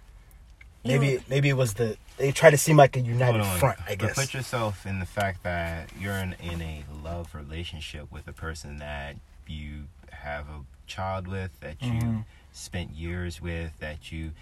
[0.84, 3.78] you- Maybe maybe it was the they try to seem like a united front.
[3.86, 4.14] I But guess.
[4.14, 8.78] put yourself in the fact that you're in, in a love relationship with a person
[8.78, 12.18] that you have a child with, that you Mm-hmm.
[12.52, 14.32] spent years with, that you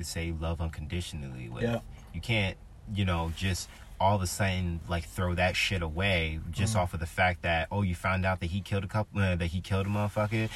[0.00, 1.62] say love unconditionally with.
[1.64, 1.80] Yeah.
[2.14, 2.56] You can't,
[2.94, 3.68] you know, just
[4.00, 6.82] all of a sudden like throw that shit away just Mm-hmm.
[6.82, 9.36] off of the fact that oh you found out that he killed a couple uh,
[9.36, 10.48] that he killed a motherfucker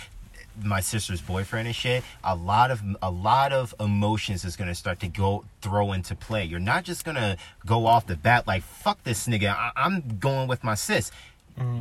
[0.62, 4.98] my sister's boyfriend and shit a lot of a lot of emotions is gonna start
[5.00, 6.44] to go throw into play.
[6.44, 10.48] You're not just gonna go off the bat like fuck this nigga I- i'm going
[10.48, 11.11] with my sis.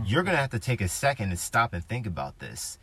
[0.06, 2.78] You're gonna have to take a second and stop and think about this.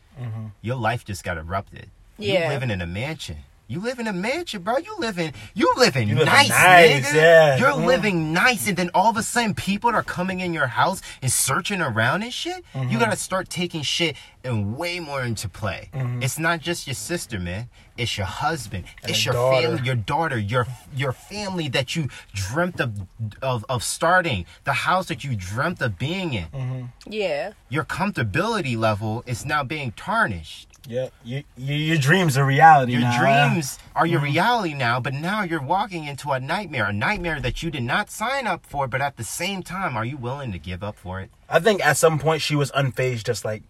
[0.63, 1.91] Your life just got erupted.
[2.19, 2.45] Yeah.
[2.45, 3.37] you living in a mansion
[3.69, 4.77] you live in a mansion, bro.
[4.79, 7.15] You living, you living living nice, nice, nigga.
[7.15, 7.57] yeah.
[7.59, 7.87] You're Mm.
[7.87, 11.31] living nice, and then all of a sudden, people are coming in your house and
[11.33, 12.65] searching around and shit.
[12.75, 12.91] Mm-hmm.
[12.91, 15.91] You gotta start taking shit and way more into play.
[15.93, 16.23] Mm-hmm.
[16.23, 17.69] It's not just your sister, man.
[17.97, 18.85] It's your husband.
[19.05, 19.61] it's your daughter.
[19.67, 23.07] family, your daughter, your your family that you dreamt of
[23.43, 26.45] of of starting, the house that you dreamt of being in.
[26.47, 26.85] Mm-hmm.
[27.13, 27.53] yeah.
[27.69, 30.69] Your comfortability level is now being tarnished.
[30.89, 32.93] Yeah, you, you, your dreams are reality.
[32.93, 33.49] Your now, huh?
[33.51, 34.25] dreams are your Mm-hmm.
[34.33, 38.11] reality now, but now you're walking into a nightmare, a nightmare that you did not
[38.11, 41.21] sign up for, but at the same time, are you willing to give up for
[41.21, 41.31] it?
[41.49, 43.63] I think at some point she was unfazed, just like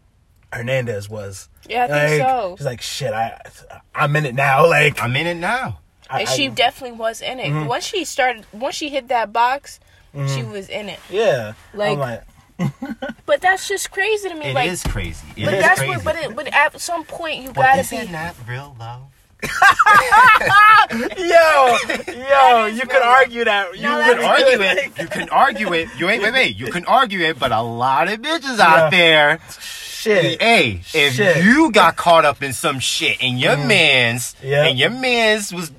[0.52, 1.48] Hernandez was.
[1.68, 2.54] Yeah, I think Like, so.
[2.58, 3.40] She's like, shit, I,
[3.94, 4.66] I'm in it now.
[4.68, 5.80] Like, I'm in it now.
[6.10, 7.46] I, and I- she definitely was in it.
[7.50, 7.66] Mm-hmm.
[7.66, 9.80] Once she started, once she hit that box,
[10.34, 10.98] she was in it.
[11.10, 11.52] yeah.
[11.74, 12.22] Like- I'm like,
[13.26, 14.46] But that's just crazy to me.
[14.46, 15.26] It is like, crazy.
[15.36, 15.94] It but is that's crazy.
[15.96, 16.04] what.
[16.04, 17.96] But it, but at some point you But gotta is be.
[17.96, 19.02] it not real love?
[21.18, 21.76] yo,
[22.08, 23.76] yo, you could argue that.
[23.76, 24.98] You No, would that's- argue it.
[24.98, 25.88] You can argue it.
[25.98, 26.56] You ain't wait, wait.
[26.56, 29.40] You can argue it, but a lot of bitches out there.
[29.60, 30.40] Shit.
[30.40, 31.44] Hey, if Shit.
[31.44, 33.66] you got caught up in some shit and your mm.
[33.66, 34.64] man's Yeah.
[34.64, 35.72] and your man's was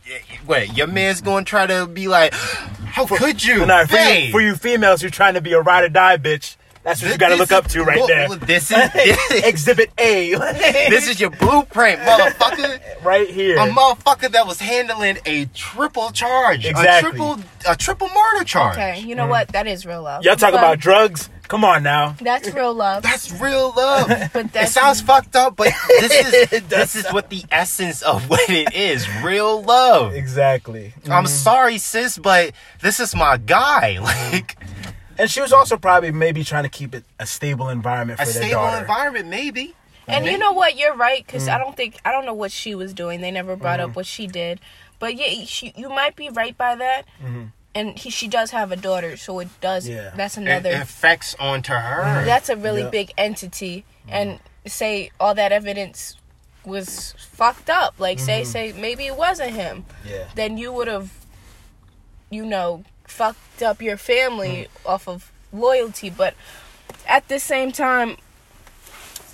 [0.45, 3.65] what your man's gonna try to be like, how could you?
[3.65, 6.17] No, for, you, Babe, for you females who trying to be a ride or die
[6.17, 8.29] bitch, that's what you got to this look up to right look, there.
[8.29, 10.33] look, This is this, Exhibit A.
[10.89, 12.79] this is your blueprint, motherfucker.
[13.03, 13.57] right here.
[13.57, 17.09] A motherfucker that was handling a triple charge, Exactly.
[17.09, 18.75] a triple, a triple murder charge.
[18.77, 19.49] Okay, you know what?
[19.49, 20.21] That is real love.
[20.21, 20.25] Mm.
[20.25, 21.29] Y'all talk But about drugs?
[21.47, 22.15] Come on now.
[22.19, 23.03] That's real love.
[23.03, 24.07] That's real love.
[24.33, 27.43] But it that's sounds fucked up, but this is It does this is what the
[27.51, 29.07] essence of what it is.
[29.23, 30.13] Real love.
[30.13, 30.93] Exactly.
[31.09, 33.99] I'm sorry, sis, but this is my guy.
[33.99, 34.57] Like
[35.19, 38.25] And she was also probably maybe trying to keep it a stable environment for a
[38.25, 38.81] their stable daughter.
[38.81, 39.73] environment, maybe.
[40.07, 40.77] And you know what?
[40.77, 41.55] You're right because Mm.
[41.55, 43.19] I don't think I don't know what she was doing.
[43.21, 43.89] They never brought Mm-hmm.
[43.91, 44.59] up what she did,
[44.99, 47.03] but yeah, she, you might be right by that.
[47.75, 49.85] And he, she does have a daughter, so it does.
[49.85, 49.95] Mm-hmm.
[49.97, 50.11] Yeah.
[50.15, 50.71] That's It another.
[50.71, 52.23] affects onto her.
[52.25, 52.89] that's a really Yeah.
[52.89, 53.83] big entity.
[54.07, 56.15] And say all that evidence
[56.65, 57.95] was fucked up.
[57.99, 58.51] Like say Mm-hmm.
[58.51, 59.85] say maybe it wasn't him.
[60.07, 60.23] Yeah.
[60.35, 61.11] Then you would have,
[62.29, 64.89] you know, fucked up your family Mm.
[64.89, 66.09] off of loyalty.
[66.09, 66.35] But
[67.07, 68.17] at the same time,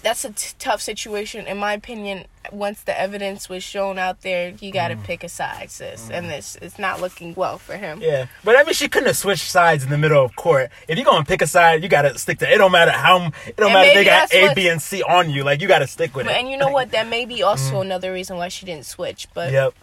[0.01, 2.25] that's a t- tough situation, in my opinion.
[2.51, 6.29] Once the evidence was shown out there, you got to pick a side, sis, and
[6.29, 7.99] this it's not looking well for him.
[8.01, 8.03] Mm.
[8.03, 10.69] Yeah, but I mean, she couldn't have switched sides in the middle of court.
[10.89, 12.53] If you're gonna pick a side, you gotta stick to.
[12.53, 13.31] It don't matter how.
[13.47, 15.45] It don't And matter if they got that's A, what- B, and C on you.
[15.45, 16.39] Like you gotta stick with But, it.
[16.39, 16.91] and you know what?
[16.91, 19.29] That may be also another reason why she didn't switch.
[19.33, 19.73] But Yep.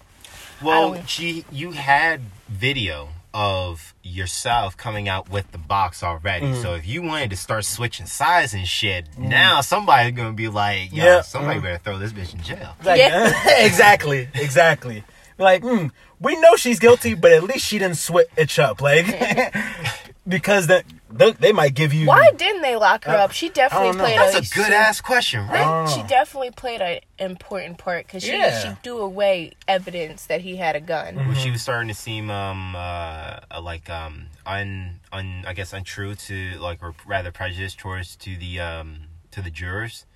[0.60, 6.46] Well, she you had video of yourself coming out with the box already.
[6.46, 6.62] Mm.
[6.62, 10.92] So if you wanted to start switching sides and shit, now somebody's gonna be like,
[10.92, 11.20] yo, Yeah.
[11.22, 11.62] somebody Mm.
[11.62, 12.74] better throw this bitch in jail.
[12.84, 13.32] Like, Yeah.
[13.64, 15.04] exactly, exactly.
[15.38, 18.80] Like, mm, we know she's guilty, but at least she didn't switch up.
[18.82, 19.06] Like,
[20.28, 22.06] because that they, they might give you.
[22.06, 23.32] why didn't they lock her Uh, up?
[23.32, 24.04] She definitely I don't know.
[24.04, 25.66] played That's a good ass question, right?
[25.66, 25.94] Oh.
[25.94, 28.58] She definitely played an important part because she Yeah.
[28.62, 31.16] she threw away evidence that he had a gun.
[31.16, 35.72] Well, she was starting to seem um uh uh, like um un un I guess
[35.72, 40.06] untrue to like or rather prejudiced towards to the um to the jurors.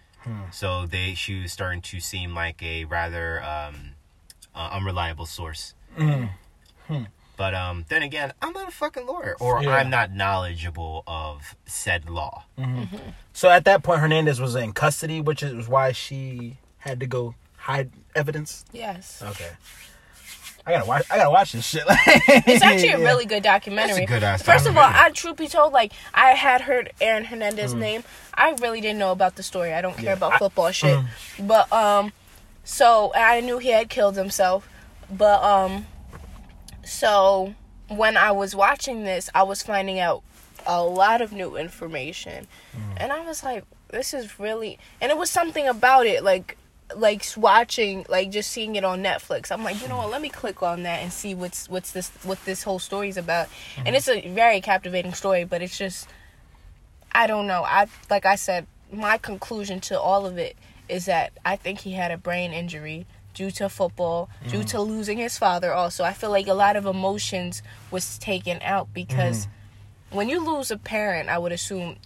[0.51, 3.95] So they she was starting to seem like a rather um
[4.55, 5.75] uh, unreliable source.
[7.37, 9.77] But um then again, I'm not a fucking lawyer or Yeah.
[9.77, 12.45] I'm not knowledgeable of said law.
[13.33, 17.35] So at that point, Hernandez was in custody, which is why she had to go
[17.57, 18.65] hide evidence.
[18.73, 19.51] Yes, Okay.
[20.67, 21.05] I gotta watch.
[21.11, 21.83] I gotta watch this shit.
[21.89, 23.05] it's actually a Yeah.
[23.05, 24.05] really good documentary.
[24.05, 24.85] It's a good ass First of all.
[24.91, 28.03] I truth be told, like I had heard Aaron Hernandez's name.
[28.33, 29.75] I really didn't know about the story.
[29.75, 30.13] I don't care Yeah.
[30.15, 30.99] about I- football shit.
[31.39, 32.13] But um,
[32.65, 34.67] so I knew he had killed himself.
[35.11, 35.87] But um,
[36.85, 37.55] so
[37.89, 40.23] when I was watching this, I was finding out
[40.67, 42.81] a lot of new information, mm.
[42.97, 46.57] and I was like, this is really, and it was something about it, like
[46.97, 49.51] like watching like just seeing it on Netflix.
[49.51, 50.11] I'm like, you know what?
[50.11, 53.49] Let me click on that and see what's what's this what this whole story's about.
[53.79, 53.95] And mm.
[53.95, 56.09] it's a very captivating story, but it's just
[57.13, 57.63] I don't know.
[57.65, 60.57] I like I said, my conclusion to all of it
[60.89, 65.19] is that I think he had a brain injury due to football, due to losing
[65.19, 66.05] his father also.
[66.05, 69.49] I feel like a lot of emotions was taken out because
[70.11, 71.97] when you lose a parent, I would assume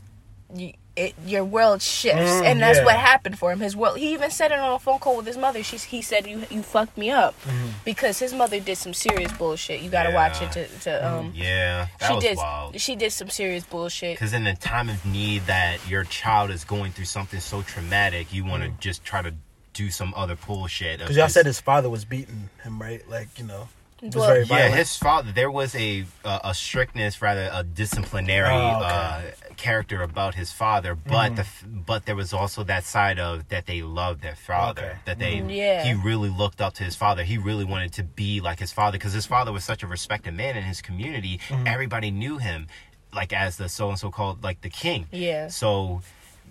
[0.54, 2.84] you, it, your world shifts, Mm, and that's yeah.
[2.84, 3.60] what happened for him.
[3.60, 3.98] His world.
[3.98, 5.62] He even said it on a phone call with his mother.
[5.62, 7.68] She he said you you fucked me up Mm-hmm.
[7.84, 9.80] because his mother did some serious bullshit.
[9.80, 11.32] You got to watch it to to um.
[11.36, 12.36] Yeah, that She was did.
[12.38, 12.80] wild.
[12.80, 14.16] She did some serious bullshit.
[14.16, 18.32] Because in the time of need that your child is going through something so traumatic,
[18.32, 19.34] you want to just try to
[19.78, 20.98] do some other bullshit.
[20.98, 23.08] Because y'all said his father was beating him, right?
[23.08, 23.68] Like you know,
[24.02, 24.74] was Well, very yeah, violent.
[24.74, 25.30] his father.
[25.32, 29.32] There was a a, a strictness, rather a disciplinary Oh, okay.
[29.50, 31.46] uh, character about his father, but the
[31.90, 34.98] but there was also that side of that they loved their father, Okay.
[35.04, 35.54] that they Mhm.
[35.56, 35.84] Yeah.
[35.84, 37.22] he really looked up to his father.
[37.22, 40.34] He really wanted to be like his father because his father was such a respected
[40.34, 41.38] man in his community.
[41.66, 42.66] Everybody knew him
[43.12, 45.06] like as the so and so called like the king.
[45.12, 45.48] Yeah.
[45.48, 46.02] So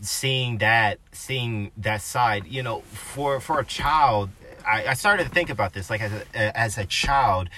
[0.01, 4.29] seeing that seeing that side you know for for a child
[4.65, 7.49] i, I started to think about this like as a, as a child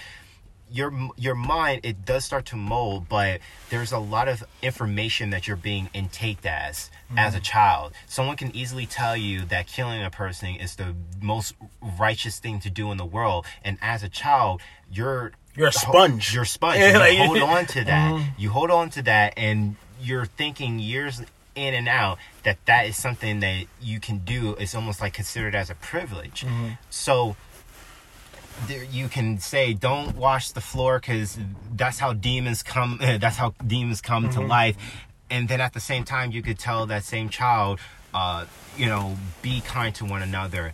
[0.72, 5.48] your your mind it does start to mold but there's a lot of information that
[5.48, 7.44] you're being intaked as as a mm.
[7.44, 7.94] child.
[8.08, 12.70] Someone can easily tell you that killing a person is the most righteous thing to
[12.70, 14.62] do in the world and as a child
[14.92, 16.34] you're You're a sponge.
[16.34, 18.00] you're sponge Yeah, you hold on to that.
[18.10, 18.42] Mm-hmm.
[18.42, 21.22] You hold on to that and you're thinking years
[21.60, 24.56] in and out that that is something that you can do.
[24.56, 26.46] It's almost like considered as a privilege.
[26.90, 27.36] So
[28.68, 31.38] there, you can say don't wash the floor because
[31.76, 34.78] that's how demons come that's how demons come to life.
[35.30, 37.80] And then at the same time you could tell that same child
[38.14, 38.46] uh,
[38.78, 40.74] you know be kind to one another.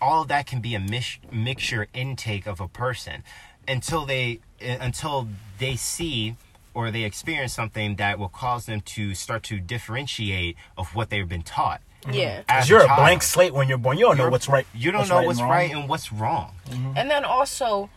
[0.00, 3.22] All of that can be a mix- mixture intake of a person.
[3.68, 5.28] Until they until
[5.58, 6.34] they see
[6.74, 11.28] or they experience something that will cause them to start to differentiate of what they've
[11.28, 12.14] been taught mm-hmm.
[12.14, 12.42] Yeah.
[12.48, 12.98] as Because you're a child.
[12.98, 13.98] blank slate when you're born.
[13.98, 14.66] You don't know You're- what's right.
[14.74, 16.92] you don't what's know right what's and right and what's wrong mm-hmm.
[16.96, 17.90] And then also,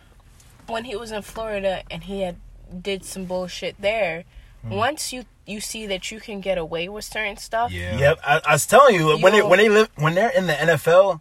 [0.68, 2.36] when he was in Florida and he had
[2.82, 4.24] did some bullshit there,
[4.66, 4.76] mm-hmm.
[4.76, 8.42] once you you see that you can get away with certain stuff, yeah Yep, I,
[8.48, 11.20] I was telling you when they when they live when they're in the NFL,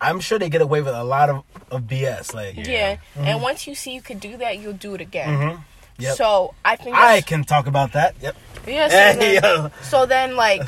[0.00, 2.34] I'm sure they get away with a lot of, of BS.
[2.34, 2.64] Like Yeah.
[2.64, 2.96] yeah.
[3.16, 5.64] And once you see you could do that, you'll do it again.
[5.98, 6.16] Yep.
[6.16, 8.14] So I think I can talk about that.
[8.20, 8.36] Yep.
[8.66, 8.88] yeah.
[8.88, 10.62] So, Hey, then, so then, like,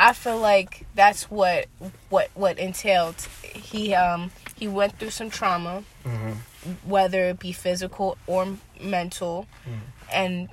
[0.00, 1.66] I feel like that's what
[2.08, 3.16] what what entailed.
[3.42, 6.32] He um he went through some trauma, mm-hmm.
[6.88, 9.78] whether it be physical or mental, mm.
[10.12, 10.48] and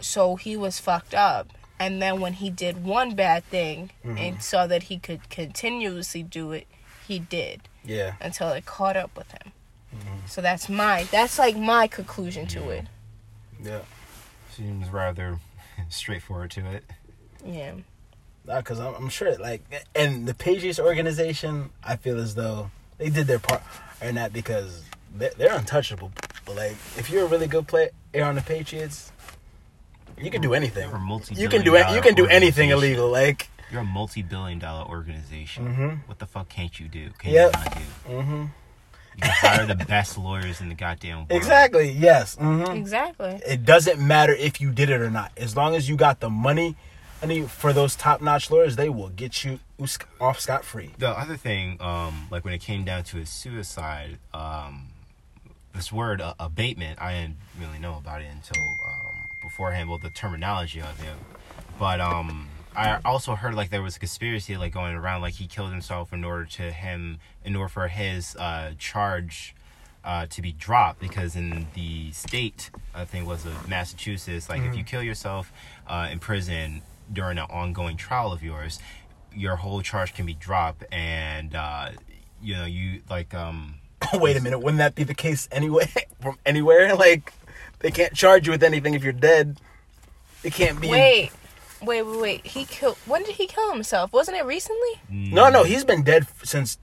[0.00, 1.48] so he was fucked up.
[1.78, 4.18] And then when he did one bad thing mm-hmm.
[4.18, 6.66] and saw that he could continuously do it,
[7.08, 8.14] he did Yeah.
[8.20, 9.52] until it caught up with him.
[9.96, 10.26] Mm-hmm.
[10.26, 12.84] So that's my that's like my conclusion to it.
[13.62, 13.80] Yeah.
[14.50, 15.38] seems rather
[15.88, 16.84] straightforward to it
[17.44, 17.72] Yeah.
[18.44, 19.62] because I'm, I'm sure, like,
[19.94, 23.62] and the Patriots organization, I feel as though they did their part
[24.02, 24.82] in that because
[25.14, 26.12] they're, they're untouchable.
[26.44, 27.90] But like, if you're a really good player
[28.22, 29.12] on the Patriots,
[30.18, 30.88] you can do anything.
[30.88, 31.94] You're a multi-billion You can do it.
[31.94, 33.08] You can do anything illegal.
[33.10, 35.66] Like, You're a multi-billion dollar organization.
[35.74, 36.08] Mhm.
[36.08, 37.10] What the fuck can't you do?
[37.18, 37.56] Can Yep.
[37.56, 38.20] you not do?
[38.22, 38.44] hmm
[39.22, 41.26] You can hire the best lawyers in the goddamn world.
[41.32, 41.90] exactly.
[41.90, 42.36] Yes.
[42.36, 43.40] hmm Exactly.
[43.46, 45.30] It doesn't matter if you did it or not.
[45.36, 46.74] As long as you got the money,
[47.22, 49.60] I mean, for those top-notch lawyers, they will get you
[50.20, 50.90] off scot free.
[50.98, 54.88] The other thing, um, like when it came down to his suicide, um,
[55.74, 59.88] this word uh, abatement, I didn't really know about it until um, beforehand.
[59.88, 61.14] Well, the terminology of it,
[61.78, 65.46] but um, I also heard like there was a conspiracy like going around, like he
[65.46, 69.54] killed himself in order to him, in order for his uh, charge.
[70.02, 74.74] Uh, to be dropped because in the state, I think was of Massachusetts, like if
[74.74, 75.52] you kill yourself
[75.86, 76.80] uh, in prison
[77.12, 78.78] during an ongoing trial of yours,
[79.30, 81.90] your whole charge can be dropped, and uh,
[82.40, 83.74] you know you like um
[84.14, 85.86] Wait a minute, wouldn't that be the case anyway?
[86.22, 87.32] From anywhere, like
[87.80, 89.60] they can't charge you with anything if you're dead.
[90.42, 90.88] It can't be.
[90.88, 91.30] Wait.
[91.82, 92.46] Wait, wait, wait.
[92.46, 94.12] He killed when did he kill himself?
[94.12, 95.00] Wasn't it recently?
[95.08, 96.78] No, no, he's been dead since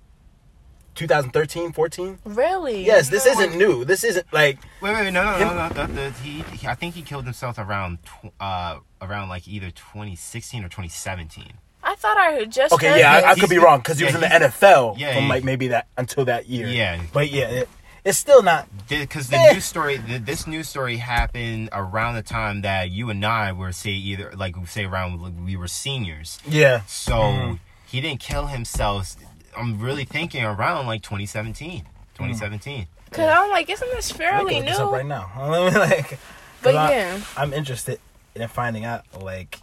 [0.96, 2.20] 2013, 14.
[2.26, 2.84] Really?
[2.86, 3.86] Yes, this isn't new.
[3.86, 5.70] This isn't like Wait, wait, no, no, no, no.
[5.70, 9.70] The, the, he, he, I think he killed himself around, tw- uh, around like either
[9.70, 11.54] 2016 or 2017.
[11.84, 14.06] I thought I had just okay, heard yeah, I, I could be wrong because he
[14.06, 16.68] was in the NFL yeah, from he- like maybe that until that year.
[16.68, 17.02] Yeah.
[17.14, 17.70] but yeah, it,
[18.08, 18.68] it's still not.
[18.88, 19.54] Because the Eh.
[19.54, 23.72] news story, the, this news story happened around the time that you and I were
[23.72, 26.40] say either like say around like, we were seniors.
[26.48, 27.54] Yeah, So Mm-hmm.
[27.86, 29.16] he didn't kill himself.
[29.58, 31.82] I'm really thinking around like 2017,
[32.16, 32.88] 2017.
[33.12, 34.98] Cause I'm like, isn't this we fairly can look this up new?
[34.98, 35.32] right now.
[35.80, 36.18] like, 'cause
[36.62, 37.20] But I- yeah.
[37.38, 38.00] I'm interested
[38.36, 39.04] in finding out.
[39.22, 39.60] Like,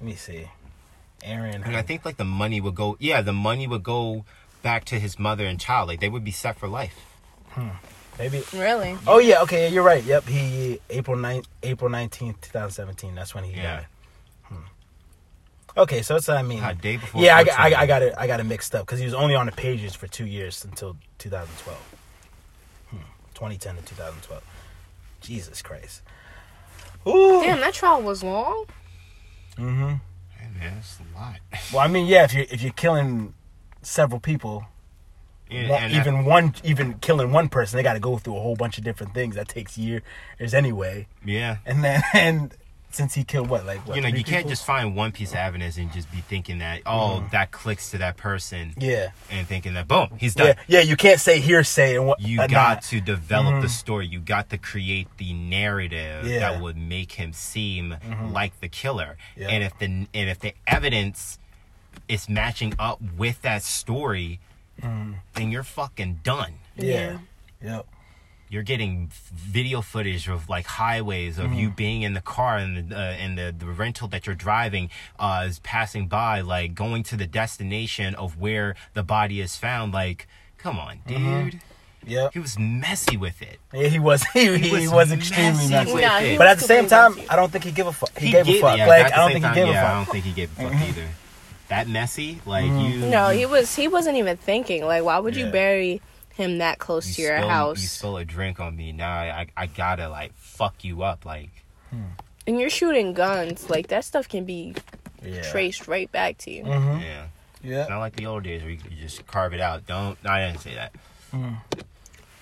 [0.00, 0.48] let me see,
[1.22, 1.62] Aaron.
[1.64, 2.96] And I think like the money would go.
[3.00, 4.24] Yeah, the money would go
[4.62, 5.88] back to his mother and child.
[5.88, 6.96] Like they would be set for life.
[8.18, 8.96] Maybe Really?
[9.06, 10.02] Oh yeah, okay, yeah, you're right.
[10.04, 13.14] Yep, he April 9th, April nineteenth, two thousand seventeen.
[13.14, 13.76] That's when he Yeah.
[13.76, 13.86] died.
[14.44, 14.56] Hmm.
[15.76, 17.22] Okay, so it's I mean, A day before.
[17.22, 17.74] yeah, I, got- I.
[17.82, 18.14] I got it.
[18.16, 20.64] I got it mixed up because he was only on the pages for two years
[20.64, 21.82] until two thousand twelve.
[22.90, 22.96] Hmm.
[23.34, 24.42] 2010 to 2012.
[25.20, 26.02] Jesus Christ.
[27.06, 27.40] Ooh.
[27.42, 28.66] Damn, that trial was long.
[29.58, 29.94] Mm-hmm.
[30.38, 31.36] Hey, man, it's a lot.
[31.72, 33.34] Well, I mean, yeah, if you're if you're killing
[33.82, 34.66] several people,
[35.56, 38.56] And that- even one, even killing one person, they got to go through a whole
[38.56, 39.34] bunch of different things.
[39.36, 40.02] That takes years
[40.52, 41.06] anyway.
[41.24, 41.58] yeah.
[41.66, 42.54] And then, and
[42.90, 45.38] since he killed what, like what, you know, you can't just find one piece of
[45.38, 47.30] evidence and just be thinking that, oh, Mm.
[47.32, 50.46] that clicks to that person, Yeah, and thinking that, boom, he's done.
[50.46, 50.80] yeah, yeah.
[50.80, 52.80] You can't say hearsay and what You uh, got nah.
[52.90, 53.70] to develop the Mhm.
[53.70, 54.06] story.
[54.06, 56.38] You got to create the narrative Yeah.
[56.38, 58.32] that would make him seem Mhm.
[58.32, 59.16] like the killer.
[59.36, 59.48] Yeah.
[59.48, 61.40] And if the and if the evidence
[62.08, 64.38] is matching up with that story,
[64.82, 65.16] Mm.
[65.34, 66.54] then you're fucking done.
[66.76, 67.18] Yeah.
[67.62, 67.86] Yep.
[68.50, 72.96] you're getting video footage of like highways of you being in the car and the
[72.96, 77.16] uh, and the, the rental that you're driving uh, is passing by, like going to
[77.16, 79.92] the destination of where the body is found.
[79.94, 80.26] Like,
[80.58, 81.60] come on, dude.
[82.06, 82.28] Yeah.
[82.34, 83.58] He was messy with it.
[83.72, 84.22] Yeah, he was.
[84.34, 85.92] He, he, was was, extremely messy messy.
[85.94, 86.36] with Nah, it.
[86.36, 87.28] But at the same time, messy.
[87.30, 88.16] I don't think he give a fuck.
[88.18, 88.76] He, gave did- a fuck.
[88.76, 89.90] yeah, like I don't same think he gave yeah, a I fuck.
[89.92, 91.08] I don't think he gave a fuck either.
[91.68, 93.02] That messy, like Mm-hmm.
[93.04, 93.10] you.
[93.10, 93.74] No, you, he was.
[93.74, 94.84] He wasn't even thinking.
[94.84, 96.02] Like, why would you bury
[96.34, 97.80] him that close you to your spill, house?
[97.82, 98.92] You spill a drink on me.
[98.92, 101.24] Now I, I, I gotta like fuck you up.
[101.24, 101.50] Like
[102.46, 103.70] and you're shooting guns.
[103.70, 104.74] Like that stuff can be
[105.22, 105.40] Yeah.
[105.50, 106.64] traced right back to you.
[106.64, 107.00] Mm-hmm.
[107.00, 107.26] yeah.
[107.62, 107.86] Yeah.
[107.88, 109.86] Not like the old days where you could just carve it out.
[109.86, 110.22] Don't.
[110.22, 110.92] No, I didn't say that.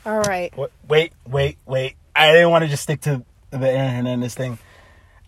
[0.04, 0.52] All right.
[0.56, 1.94] Wait, wait, wait, wait.
[2.16, 4.58] I didn't want to just stick to the Aaron Hernandez thing.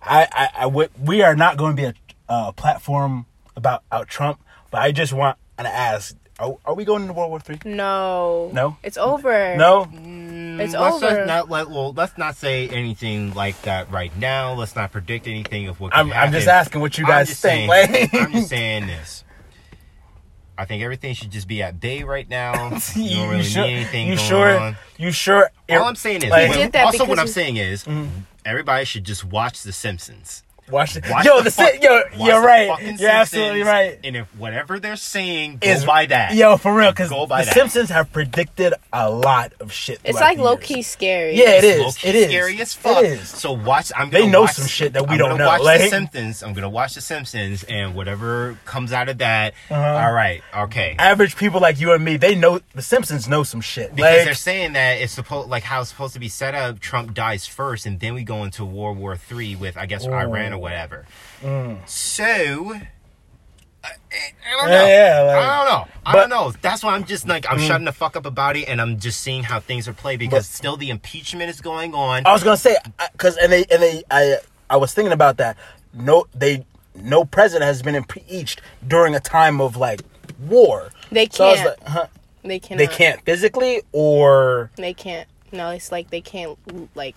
[0.02, 1.94] I, I, I would, we are not going to be a
[2.28, 3.24] uh, platform
[3.56, 4.40] about out Trump,
[4.70, 7.58] but I just want to ask: Are, are we going into World War Three?
[7.64, 8.50] No.
[8.52, 8.76] No?
[8.82, 9.56] It's over.
[9.56, 9.84] No.
[9.86, 11.24] Mm, it's let's over.
[11.26, 14.54] Not let, well, let's not say anything like that right now.
[14.54, 15.92] Let's not predict anything of what.
[15.92, 17.70] Could I'm, I'm just asking what you I'm guys just think.
[17.70, 19.24] saying- Like, I'm just saying this.
[20.56, 22.78] I think everything should just be at bay right now.
[22.94, 23.64] You don't really sure?
[23.64, 24.58] need anything you going sure?
[24.60, 24.76] on.
[24.98, 25.50] You sure?
[25.68, 28.06] All I'm saying is, Like- well, He did that also what I'm saying is, mm-hmm.
[28.44, 30.44] everybody should just watch The Simpsons.
[30.70, 31.04] Watch it.
[31.10, 32.98] Watch Yo, the the, fuck- yo, you're the right.
[32.98, 33.98] You're absolutely right.
[34.02, 36.34] And if whatever they're saying, go Is- by that.
[36.34, 37.52] Yo, for real, because the that.
[37.52, 40.00] Simpsons have predicted a lot of shit.
[40.04, 40.64] It's like low years.
[40.64, 41.34] key scary.
[41.36, 41.98] Yeah, it is.
[42.04, 43.04] It is scary as fuck.
[43.04, 43.28] It is.
[43.28, 43.92] So watch.
[43.96, 45.88] I'm They gonna know watch, some shit that we I'm don't know, Watch like- the
[45.88, 46.42] Simpsons.
[46.42, 49.80] I'm gonna watch the Simpsons, and whatever comes out of that, Uh-huh.
[50.06, 50.96] all right, okay.
[50.98, 53.94] Average people like you and me, they know the Simpsons know some shit.
[53.94, 56.80] Because Like, they're saying that it's supposed like how it's supposed to be set up.
[56.80, 60.53] Trump dies first, and then we go into World War Three with I guess Iran
[60.54, 61.06] or whatever.
[61.86, 62.74] So.
[63.86, 64.74] I, I don't know.
[64.76, 64.88] Mm.
[64.88, 65.92] Yeah, yeah, like- I don't know.
[66.06, 66.20] I but- Mm.
[66.20, 66.52] don't know.
[66.62, 69.20] That's why I'm just like I'm shutting the fuck up about it, and I'm just
[69.20, 72.24] seeing how things are played because But- still the impeachment is going on.
[72.26, 72.76] I was gonna say
[73.12, 74.38] because and they and they I
[74.70, 75.58] I was thinking about that.
[75.92, 80.00] No, they no president has been impeached during a time of like
[80.48, 80.88] war.
[81.12, 81.80] They So I was can't.
[81.82, 82.06] like, huh?
[82.42, 82.78] They cannot.
[82.78, 85.28] They can't physically or They can't.
[85.52, 86.56] No, it's like they can't
[86.94, 87.16] like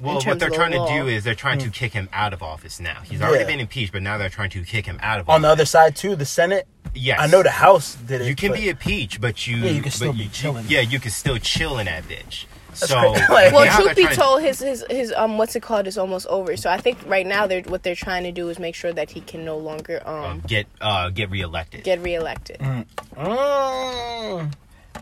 [0.00, 2.32] Well, what they're of the trying to do is they're trying to kick him out
[2.32, 3.00] of office now.
[3.02, 3.40] He's already Mm.
[3.40, 3.46] Yeah.
[3.46, 5.34] been impeached, but now they're trying to kick him out of office.
[5.36, 6.16] on the other side too.
[6.16, 6.66] The Senate.
[6.94, 7.18] Yes.
[7.20, 8.26] I know the House did it.
[8.28, 10.64] You can but- be impeached, but you Yeah, you can but still be you- chilling.
[10.68, 12.46] Yeah, you can still chill in that bitch.
[12.72, 13.26] so crazy.
[13.32, 15.60] Like- Well, now truth they're be trying to- told, his his his um what's it
[15.62, 16.56] called is almost over.
[16.56, 19.10] So I think right now they're what they're trying to do is make sure that
[19.10, 21.84] he can no longer um um, get uh get reelected.
[21.84, 22.58] get reelected.
[22.60, 22.86] Mm.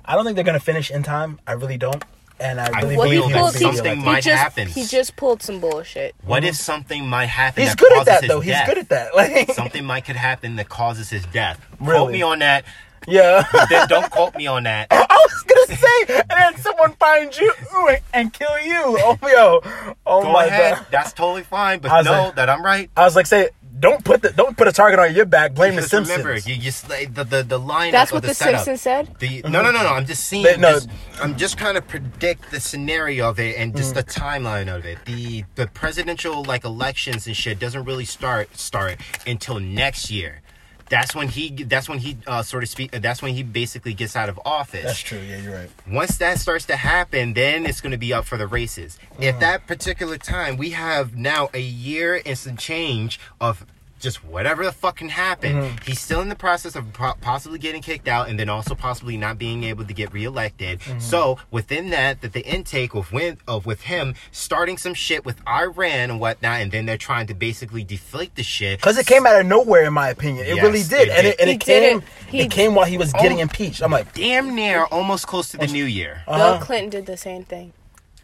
[0.04, 1.38] I don't think they're gonna finish in time.
[1.46, 2.02] I really don't,
[2.40, 4.30] and I I really Well, Well, he believe feel pulled that he, something might he
[4.30, 4.68] just happen.
[4.68, 6.14] he just pulled some bullshit.
[6.24, 7.62] What if something might happen?
[7.62, 8.40] He's that good at that his though.
[8.40, 8.66] He's death?
[8.68, 9.14] good at that.
[9.14, 11.60] Like, Something might could happen that causes his death.
[11.82, 12.64] Quote me on that.
[13.06, 13.44] yeah.
[13.70, 14.88] Then don't quote me on that.
[14.90, 18.74] I was gonna say, and then someone finds you ooh, and kill you.
[19.00, 19.60] Oh yo,
[20.06, 20.74] oh Go my ahead.
[20.76, 20.86] god.
[20.90, 21.78] That's totally fine.
[21.80, 22.90] But was know like- that I'm right.
[22.96, 23.48] I was like, say,
[23.80, 25.54] don't put the don't put a target on your back.
[25.54, 26.18] Blame Just the Simpsons.
[26.24, 27.92] remember, you just like, the the the line.
[27.92, 28.34] That's of what the, the.
[28.34, 29.14] Simpsons said.
[29.18, 29.88] The, no, no, no, no.
[29.90, 30.44] I'm just seeing.
[30.44, 30.72] They- no.
[30.72, 30.88] just-
[31.22, 33.96] I'm just kind of predict the scenario of it and just Mm.
[33.96, 34.98] the timeline of it.
[35.04, 40.42] The the presidential like elections and shit doesn't really start start until next year.
[40.88, 41.50] That's when he.
[41.50, 42.92] That's when he uh, sort of speak.
[42.92, 44.84] That's when he basically gets out of office.
[44.84, 45.18] That's true.
[45.18, 45.70] Yeah, you're right.
[45.86, 48.98] Once that starts to happen, then it's going to be up for the races.
[49.18, 49.24] Mm.
[49.24, 53.66] At that particular time, we have now a year and some change of
[53.98, 55.52] just whatever the fuck can happen.
[55.54, 55.76] Mm-hmm.
[55.84, 59.16] He's still in the process of po- possibly getting kicked out and then also possibly
[59.16, 60.80] not being able to get reelected.
[60.80, 61.00] Mm-hmm.
[61.00, 65.40] So within that, that the intake of with, of with him starting some shit with
[65.48, 68.78] Iran and whatnot, and then they're trying to basically deflate the shit.
[68.78, 70.46] Because it came out of nowhere, in my opinion.
[70.46, 71.26] It Yes, really did, it and did.
[71.34, 71.98] it and He it came.
[71.98, 72.04] it.
[72.28, 73.42] He- it came while he was getting Oh.
[73.42, 73.82] impeached.
[73.82, 76.22] I'm like, damn near almost close to the new year.
[76.26, 76.58] Uh-huh.
[76.58, 77.72] Bill Clinton did the same thing.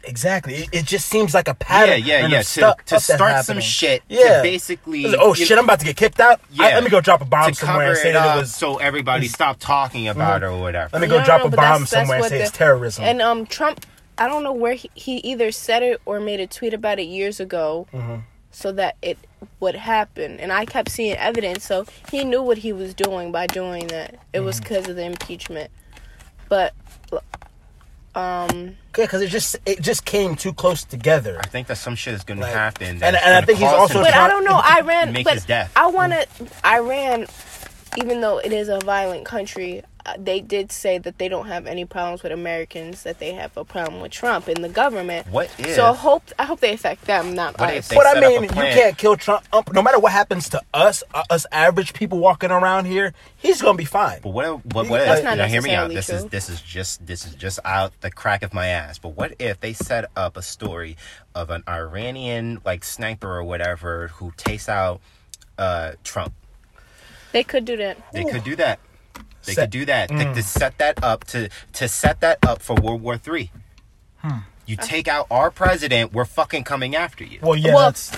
[0.07, 0.53] Exactly.
[0.55, 2.01] It, it just seems like a pattern.
[2.03, 2.39] yeah, and yeah.
[2.39, 4.03] of To, stuff to that's start some shit.
[4.07, 4.37] Yeah.
[4.37, 5.05] To basically.
[5.15, 5.57] Oh you- shit!
[5.57, 6.39] I'm about to get kicked out.
[6.59, 6.75] I- Yeah.
[6.75, 8.39] let me go drop a bomb to somewhere cover and say it that up it
[8.41, 8.49] was.
[8.51, 8.59] Mm-hmm.
[8.73, 10.89] so everybody stop talking about it or whatever.
[10.93, 12.51] Let me go No, drop no, a bomb that's- that's somewhere and what say it's
[12.51, 13.03] terrorism.
[13.03, 13.85] And um, Trump,
[14.17, 17.03] I don't know where he, he either said it or made a tweet about it
[17.03, 18.15] years ago, Mm-hmm.
[18.51, 19.17] so that it
[19.59, 20.39] would happen.
[20.39, 24.15] And I kept seeing evidence, so he knew what he was doing by doing that.
[24.33, 24.63] It was Mm-hmm.
[24.63, 25.69] because of the impeachment.
[26.47, 26.73] But,
[28.15, 31.37] um, Yeah, because it just it just came too close together.
[31.43, 32.87] I think that some shit is going Like- to happen.
[32.87, 34.61] and- and I gonna think he's also but I don't know.
[34.79, 35.71] Iran, Make but his death.
[35.75, 36.25] I want to
[36.65, 37.27] Iran,
[37.97, 39.83] even though it is a violent country.
[40.05, 43.55] Uh, they did say that they don't have any problems with Americans, that they have
[43.57, 45.27] a problem with Trump and the government.
[45.27, 45.75] What if?
[45.75, 47.77] So I hope I hope they affect them, not What us.
[47.77, 49.45] if they But I set up a mean, you can't kill Trump.
[49.51, 53.61] Um, no matter what happens to us, uh, us average people walking around here, he's
[53.61, 54.19] gonna be fine.
[54.21, 54.65] But what?
[54.65, 54.89] What?
[54.89, 55.89] what That's if, not now hear me out.
[55.89, 58.99] necessarily This is this is just this is just out the crack of my ass.
[58.99, 60.97] But what if they set up a story
[61.33, 65.01] of an Iranian like sniper or whatever who takes out
[65.57, 66.33] uh, Trump?
[67.31, 67.97] they could do that.
[68.13, 68.79] They could do that.
[69.45, 70.09] They Set- could do that.
[70.09, 70.33] They, Mm.
[70.35, 73.51] to set that up to to set that up for World War Three.
[74.19, 74.39] Hmm.
[74.65, 77.37] You take out our president, we're fucking coming after you.
[77.41, 78.11] Well, yeah, Well, that's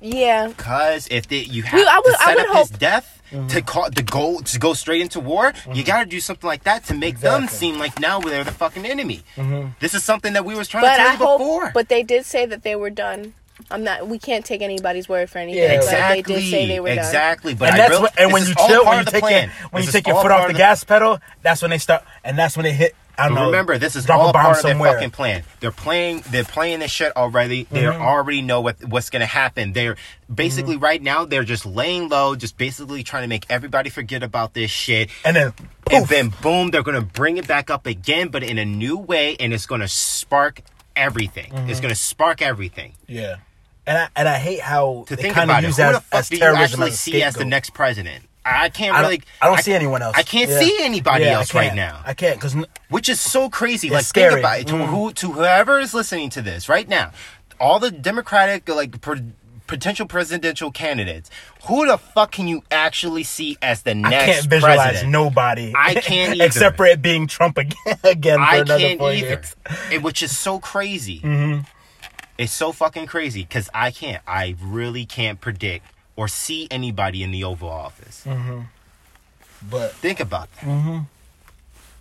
[0.00, 2.70] Yeah, Because if they, you have We- I would- to I set would up his
[2.70, 3.46] hope- death Mm-hmm.
[3.48, 6.64] to call to go to go straight into war, you got to do something like
[6.64, 9.22] that to make them seem like now they're the fucking enemy.
[9.36, 9.68] Mm-hmm.
[9.80, 11.38] This is something that we was trying but to tell I you hope.
[11.38, 11.70] before.
[11.72, 13.32] But they did say that they were done.
[13.70, 14.06] I'm not.
[14.08, 15.62] We can't take anybody's word for anything.
[15.62, 16.98] Yeah, but exactly, they did say they were done.
[16.98, 17.54] exactly.
[17.54, 19.48] But and that's really, what, and this when is you chill, when you take plan.
[19.48, 21.78] your, when This you take your foot off the of gas pedal, that's when they
[21.78, 22.94] start, and that's when they hit.
[23.18, 23.46] I don't know.
[23.46, 25.42] remember, this is drop all a bomb part of their fucking plan.
[25.60, 26.22] They're playing.
[26.30, 27.64] They're playing this shit already.
[27.70, 28.00] They Mm-hmm.
[28.02, 29.74] already know what what's gonna happen.
[29.74, 29.96] They're
[30.34, 30.84] basically Mm-hmm.
[30.84, 31.24] right now.
[31.26, 35.10] They're just laying low, just basically trying to make everybody forget about this shit.
[35.26, 35.52] and then,
[35.90, 36.08] And poof.
[36.08, 39.52] then boom, they're gonna bring it back up again, but in a new way, and
[39.52, 40.62] it's gonna spark
[40.96, 41.52] everything.
[41.52, 41.82] It's Mm-hmm.
[41.82, 42.94] gonna spark everything.
[43.06, 43.36] yeah,
[43.86, 45.82] and I and I hate how To they think kind about of it, use who
[45.82, 47.48] that the as, fuck as do you terrorism actually as a see as the scapegoat.
[47.50, 48.24] next president?
[48.44, 49.22] I can't I don't, really.
[49.40, 50.16] I don't see anyone else.
[50.16, 50.58] I can't Yeah.
[50.58, 51.76] see anybody Yeah, I else right can't.
[51.76, 52.02] now.
[52.04, 52.56] I can't because
[52.88, 53.88] which is so crazy.
[53.90, 54.30] Like scary.
[54.34, 54.66] think about it.
[54.68, 54.86] To Mm.
[54.86, 57.12] who to whoever is listening to this right now,
[57.60, 59.00] all the Democratic like
[59.68, 61.30] potential presidential candidates,
[61.66, 65.12] who the fuck can you actually see as the next I can't visualize president?
[65.12, 65.72] nobody.
[65.76, 66.44] I can't either.
[66.44, 69.26] except for it being Trump again, again for I another can't four either.
[69.28, 69.56] years.
[69.92, 71.20] It, which is so crazy.
[72.34, 72.42] Mm-hmm.
[72.42, 74.22] It's so fucking crazy because I can't.
[74.26, 78.24] I really can't predict or see anybody in the Oval Office.
[78.26, 78.66] Mm.
[79.70, 81.04] But Think about that.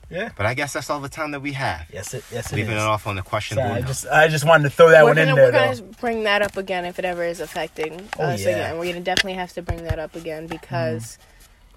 [0.10, 1.86] yeah, But I guess that's all the time that we have.
[1.94, 2.82] yes, it yes it Leaving is.
[2.82, 3.58] it off on the question.
[3.58, 5.76] So I just I just wanted to throw that We're one in gonna, there we're
[5.76, 8.50] gonna bring that up again if it ever is affecting Oh, us yeah.
[8.50, 8.78] again.
[8.80, 11.18] We're gonna definitely have to bring that up again because,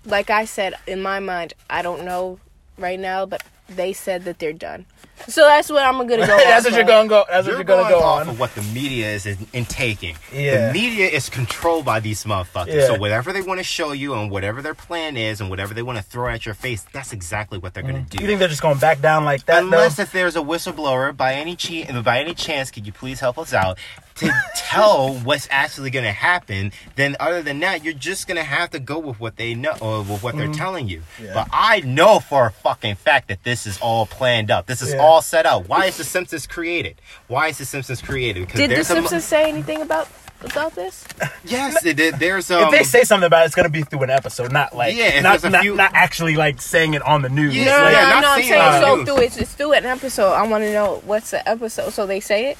[0.06, 2.38] like I said, in my mind, I don't know
[2.78, 4.86] right now, but they said that they're done.
[5.28, 6.36] So that's what I'm gonna go.
[6.36, 6.86] that's off what you're of.
[6.88, 7.24] gonna go.
[7.28, 8.28] That's You're what you're gonna going go off on.
[8.30, 10.16] of what the media is in, in taking.
[10.32, 10.68] Yeah.
[10.68, 12.74] The media is controlled by these motherfuckers.
[12.74, 12.86] Yeah.
[12.86, 15.82] So whatever they want to show you and whatever their plan is and whatever they
[15.82, 18.10] want to throw at your face, that's exactly what they're going to mm.
[18.10, 18.22] do.
[18.22, 19.62] You think they're just gonna back down like that?
[19.62, 20.04] Unless though?
[20.04, 23.52] if there's a whistleblower by any che- by any chance, could you please help us
[23.54, 23.78] out
[24.16, 26.72] to tell what's actually going to happen?
[26.96, 29.74] Then other than that, you're just going to have to go with what they know
[29.80, 30.56] or with what they're mm.
[30.56, 31.02] telling you.
[31.22, 31.34] Yeah.
[31.34, 34.66] But I know for a fucking fact that this is all planned up.
[34.66, 34.98] This is Yeah.
[35.00, 35.68] all set up.
[35.68, 37.00] Why is the Simpsons created?
[37.28, 38.46] Why is the Simpsons created?
[38.46, 40.08] Because Did the there's a mo- Simpsons say anything about
[40.42, 41.06] about this?
[41.44, 42.16] yes, it, did.
[42.16, 42.64] there's um.
[42.64, 45.20] if they say something about it, it's gonna be through an episode, not like Yeah,
[45.20, 47.56] not, a not, few- not actually like saying it on the news.
[47.56, 48.28] Yeah, No, Like, no, yeah, no, not no.
[48.28, 50.32] I'm saying saying on so through it's, it's through an episode.
[50.32, 51.92] I want to know what's the episode.
[51.92, 52.58] So they say it.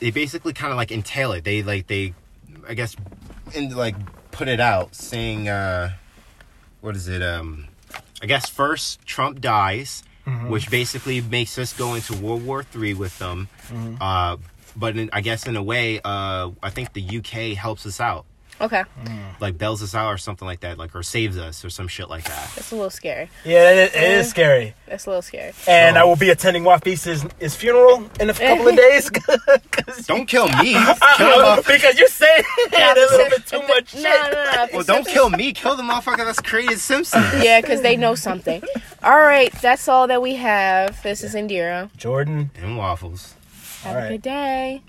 [0.00, 1.42] they basically kind of like entail it.
[1.44, 2.14] They like they,
[2.68, 2.94] I guess,
[3.54, 3.96] and like
[4.30, 5.90] put it out saying, uh,
[6.80, 7.22] what is it?
[7.22, 7.66] Um,
[8.22, 10.04] I guess first Trump dies,
[10.48, 13.48] which basically makes us go into World War Three with them.
[14.00, 14.36] Uh,
[14.76, 18.24] but in, I guess in a way, uh, I think the UK helps us out,
[18.64, 19.40] Okay, mm.
[19.40, 22.08] like bails us out or something like that, like or saves us or some shit
[22.08, 22.50] like that.
[22.56, 23.28] It's a little scary.
[23.44, 24.74] yeah, it, it is scary.
[24.86, 25.52] It's a little scary.
[25.68, 29.10] And So- I will be attending Wafis's his funeral in a couple of days.
[29.10, 30.72] 'Cause- Don't kill me.
[31.16, 31.66] kill the motherfucker.
[31.74, 32.42] because you're saying
[32.72, 34.32] a little bit too much No, shit.
[34.32, 34.66] no, no.
[34.72, 35.52] Well, don't kill me.
[35.52, 37.22] Kill the motherfucker that's created Simpson.
[37.42, 38.62] Yeah, because they know something.
[39.02, 41.02] All right, that's all that we have.
[41.02, 41.94] This is Indira.
[41.96, 42.50] Jordan.
[42.56, 43.34] And waffles.
[43.82, 44.10] Have All a right.
[44.12, 44.82] good day.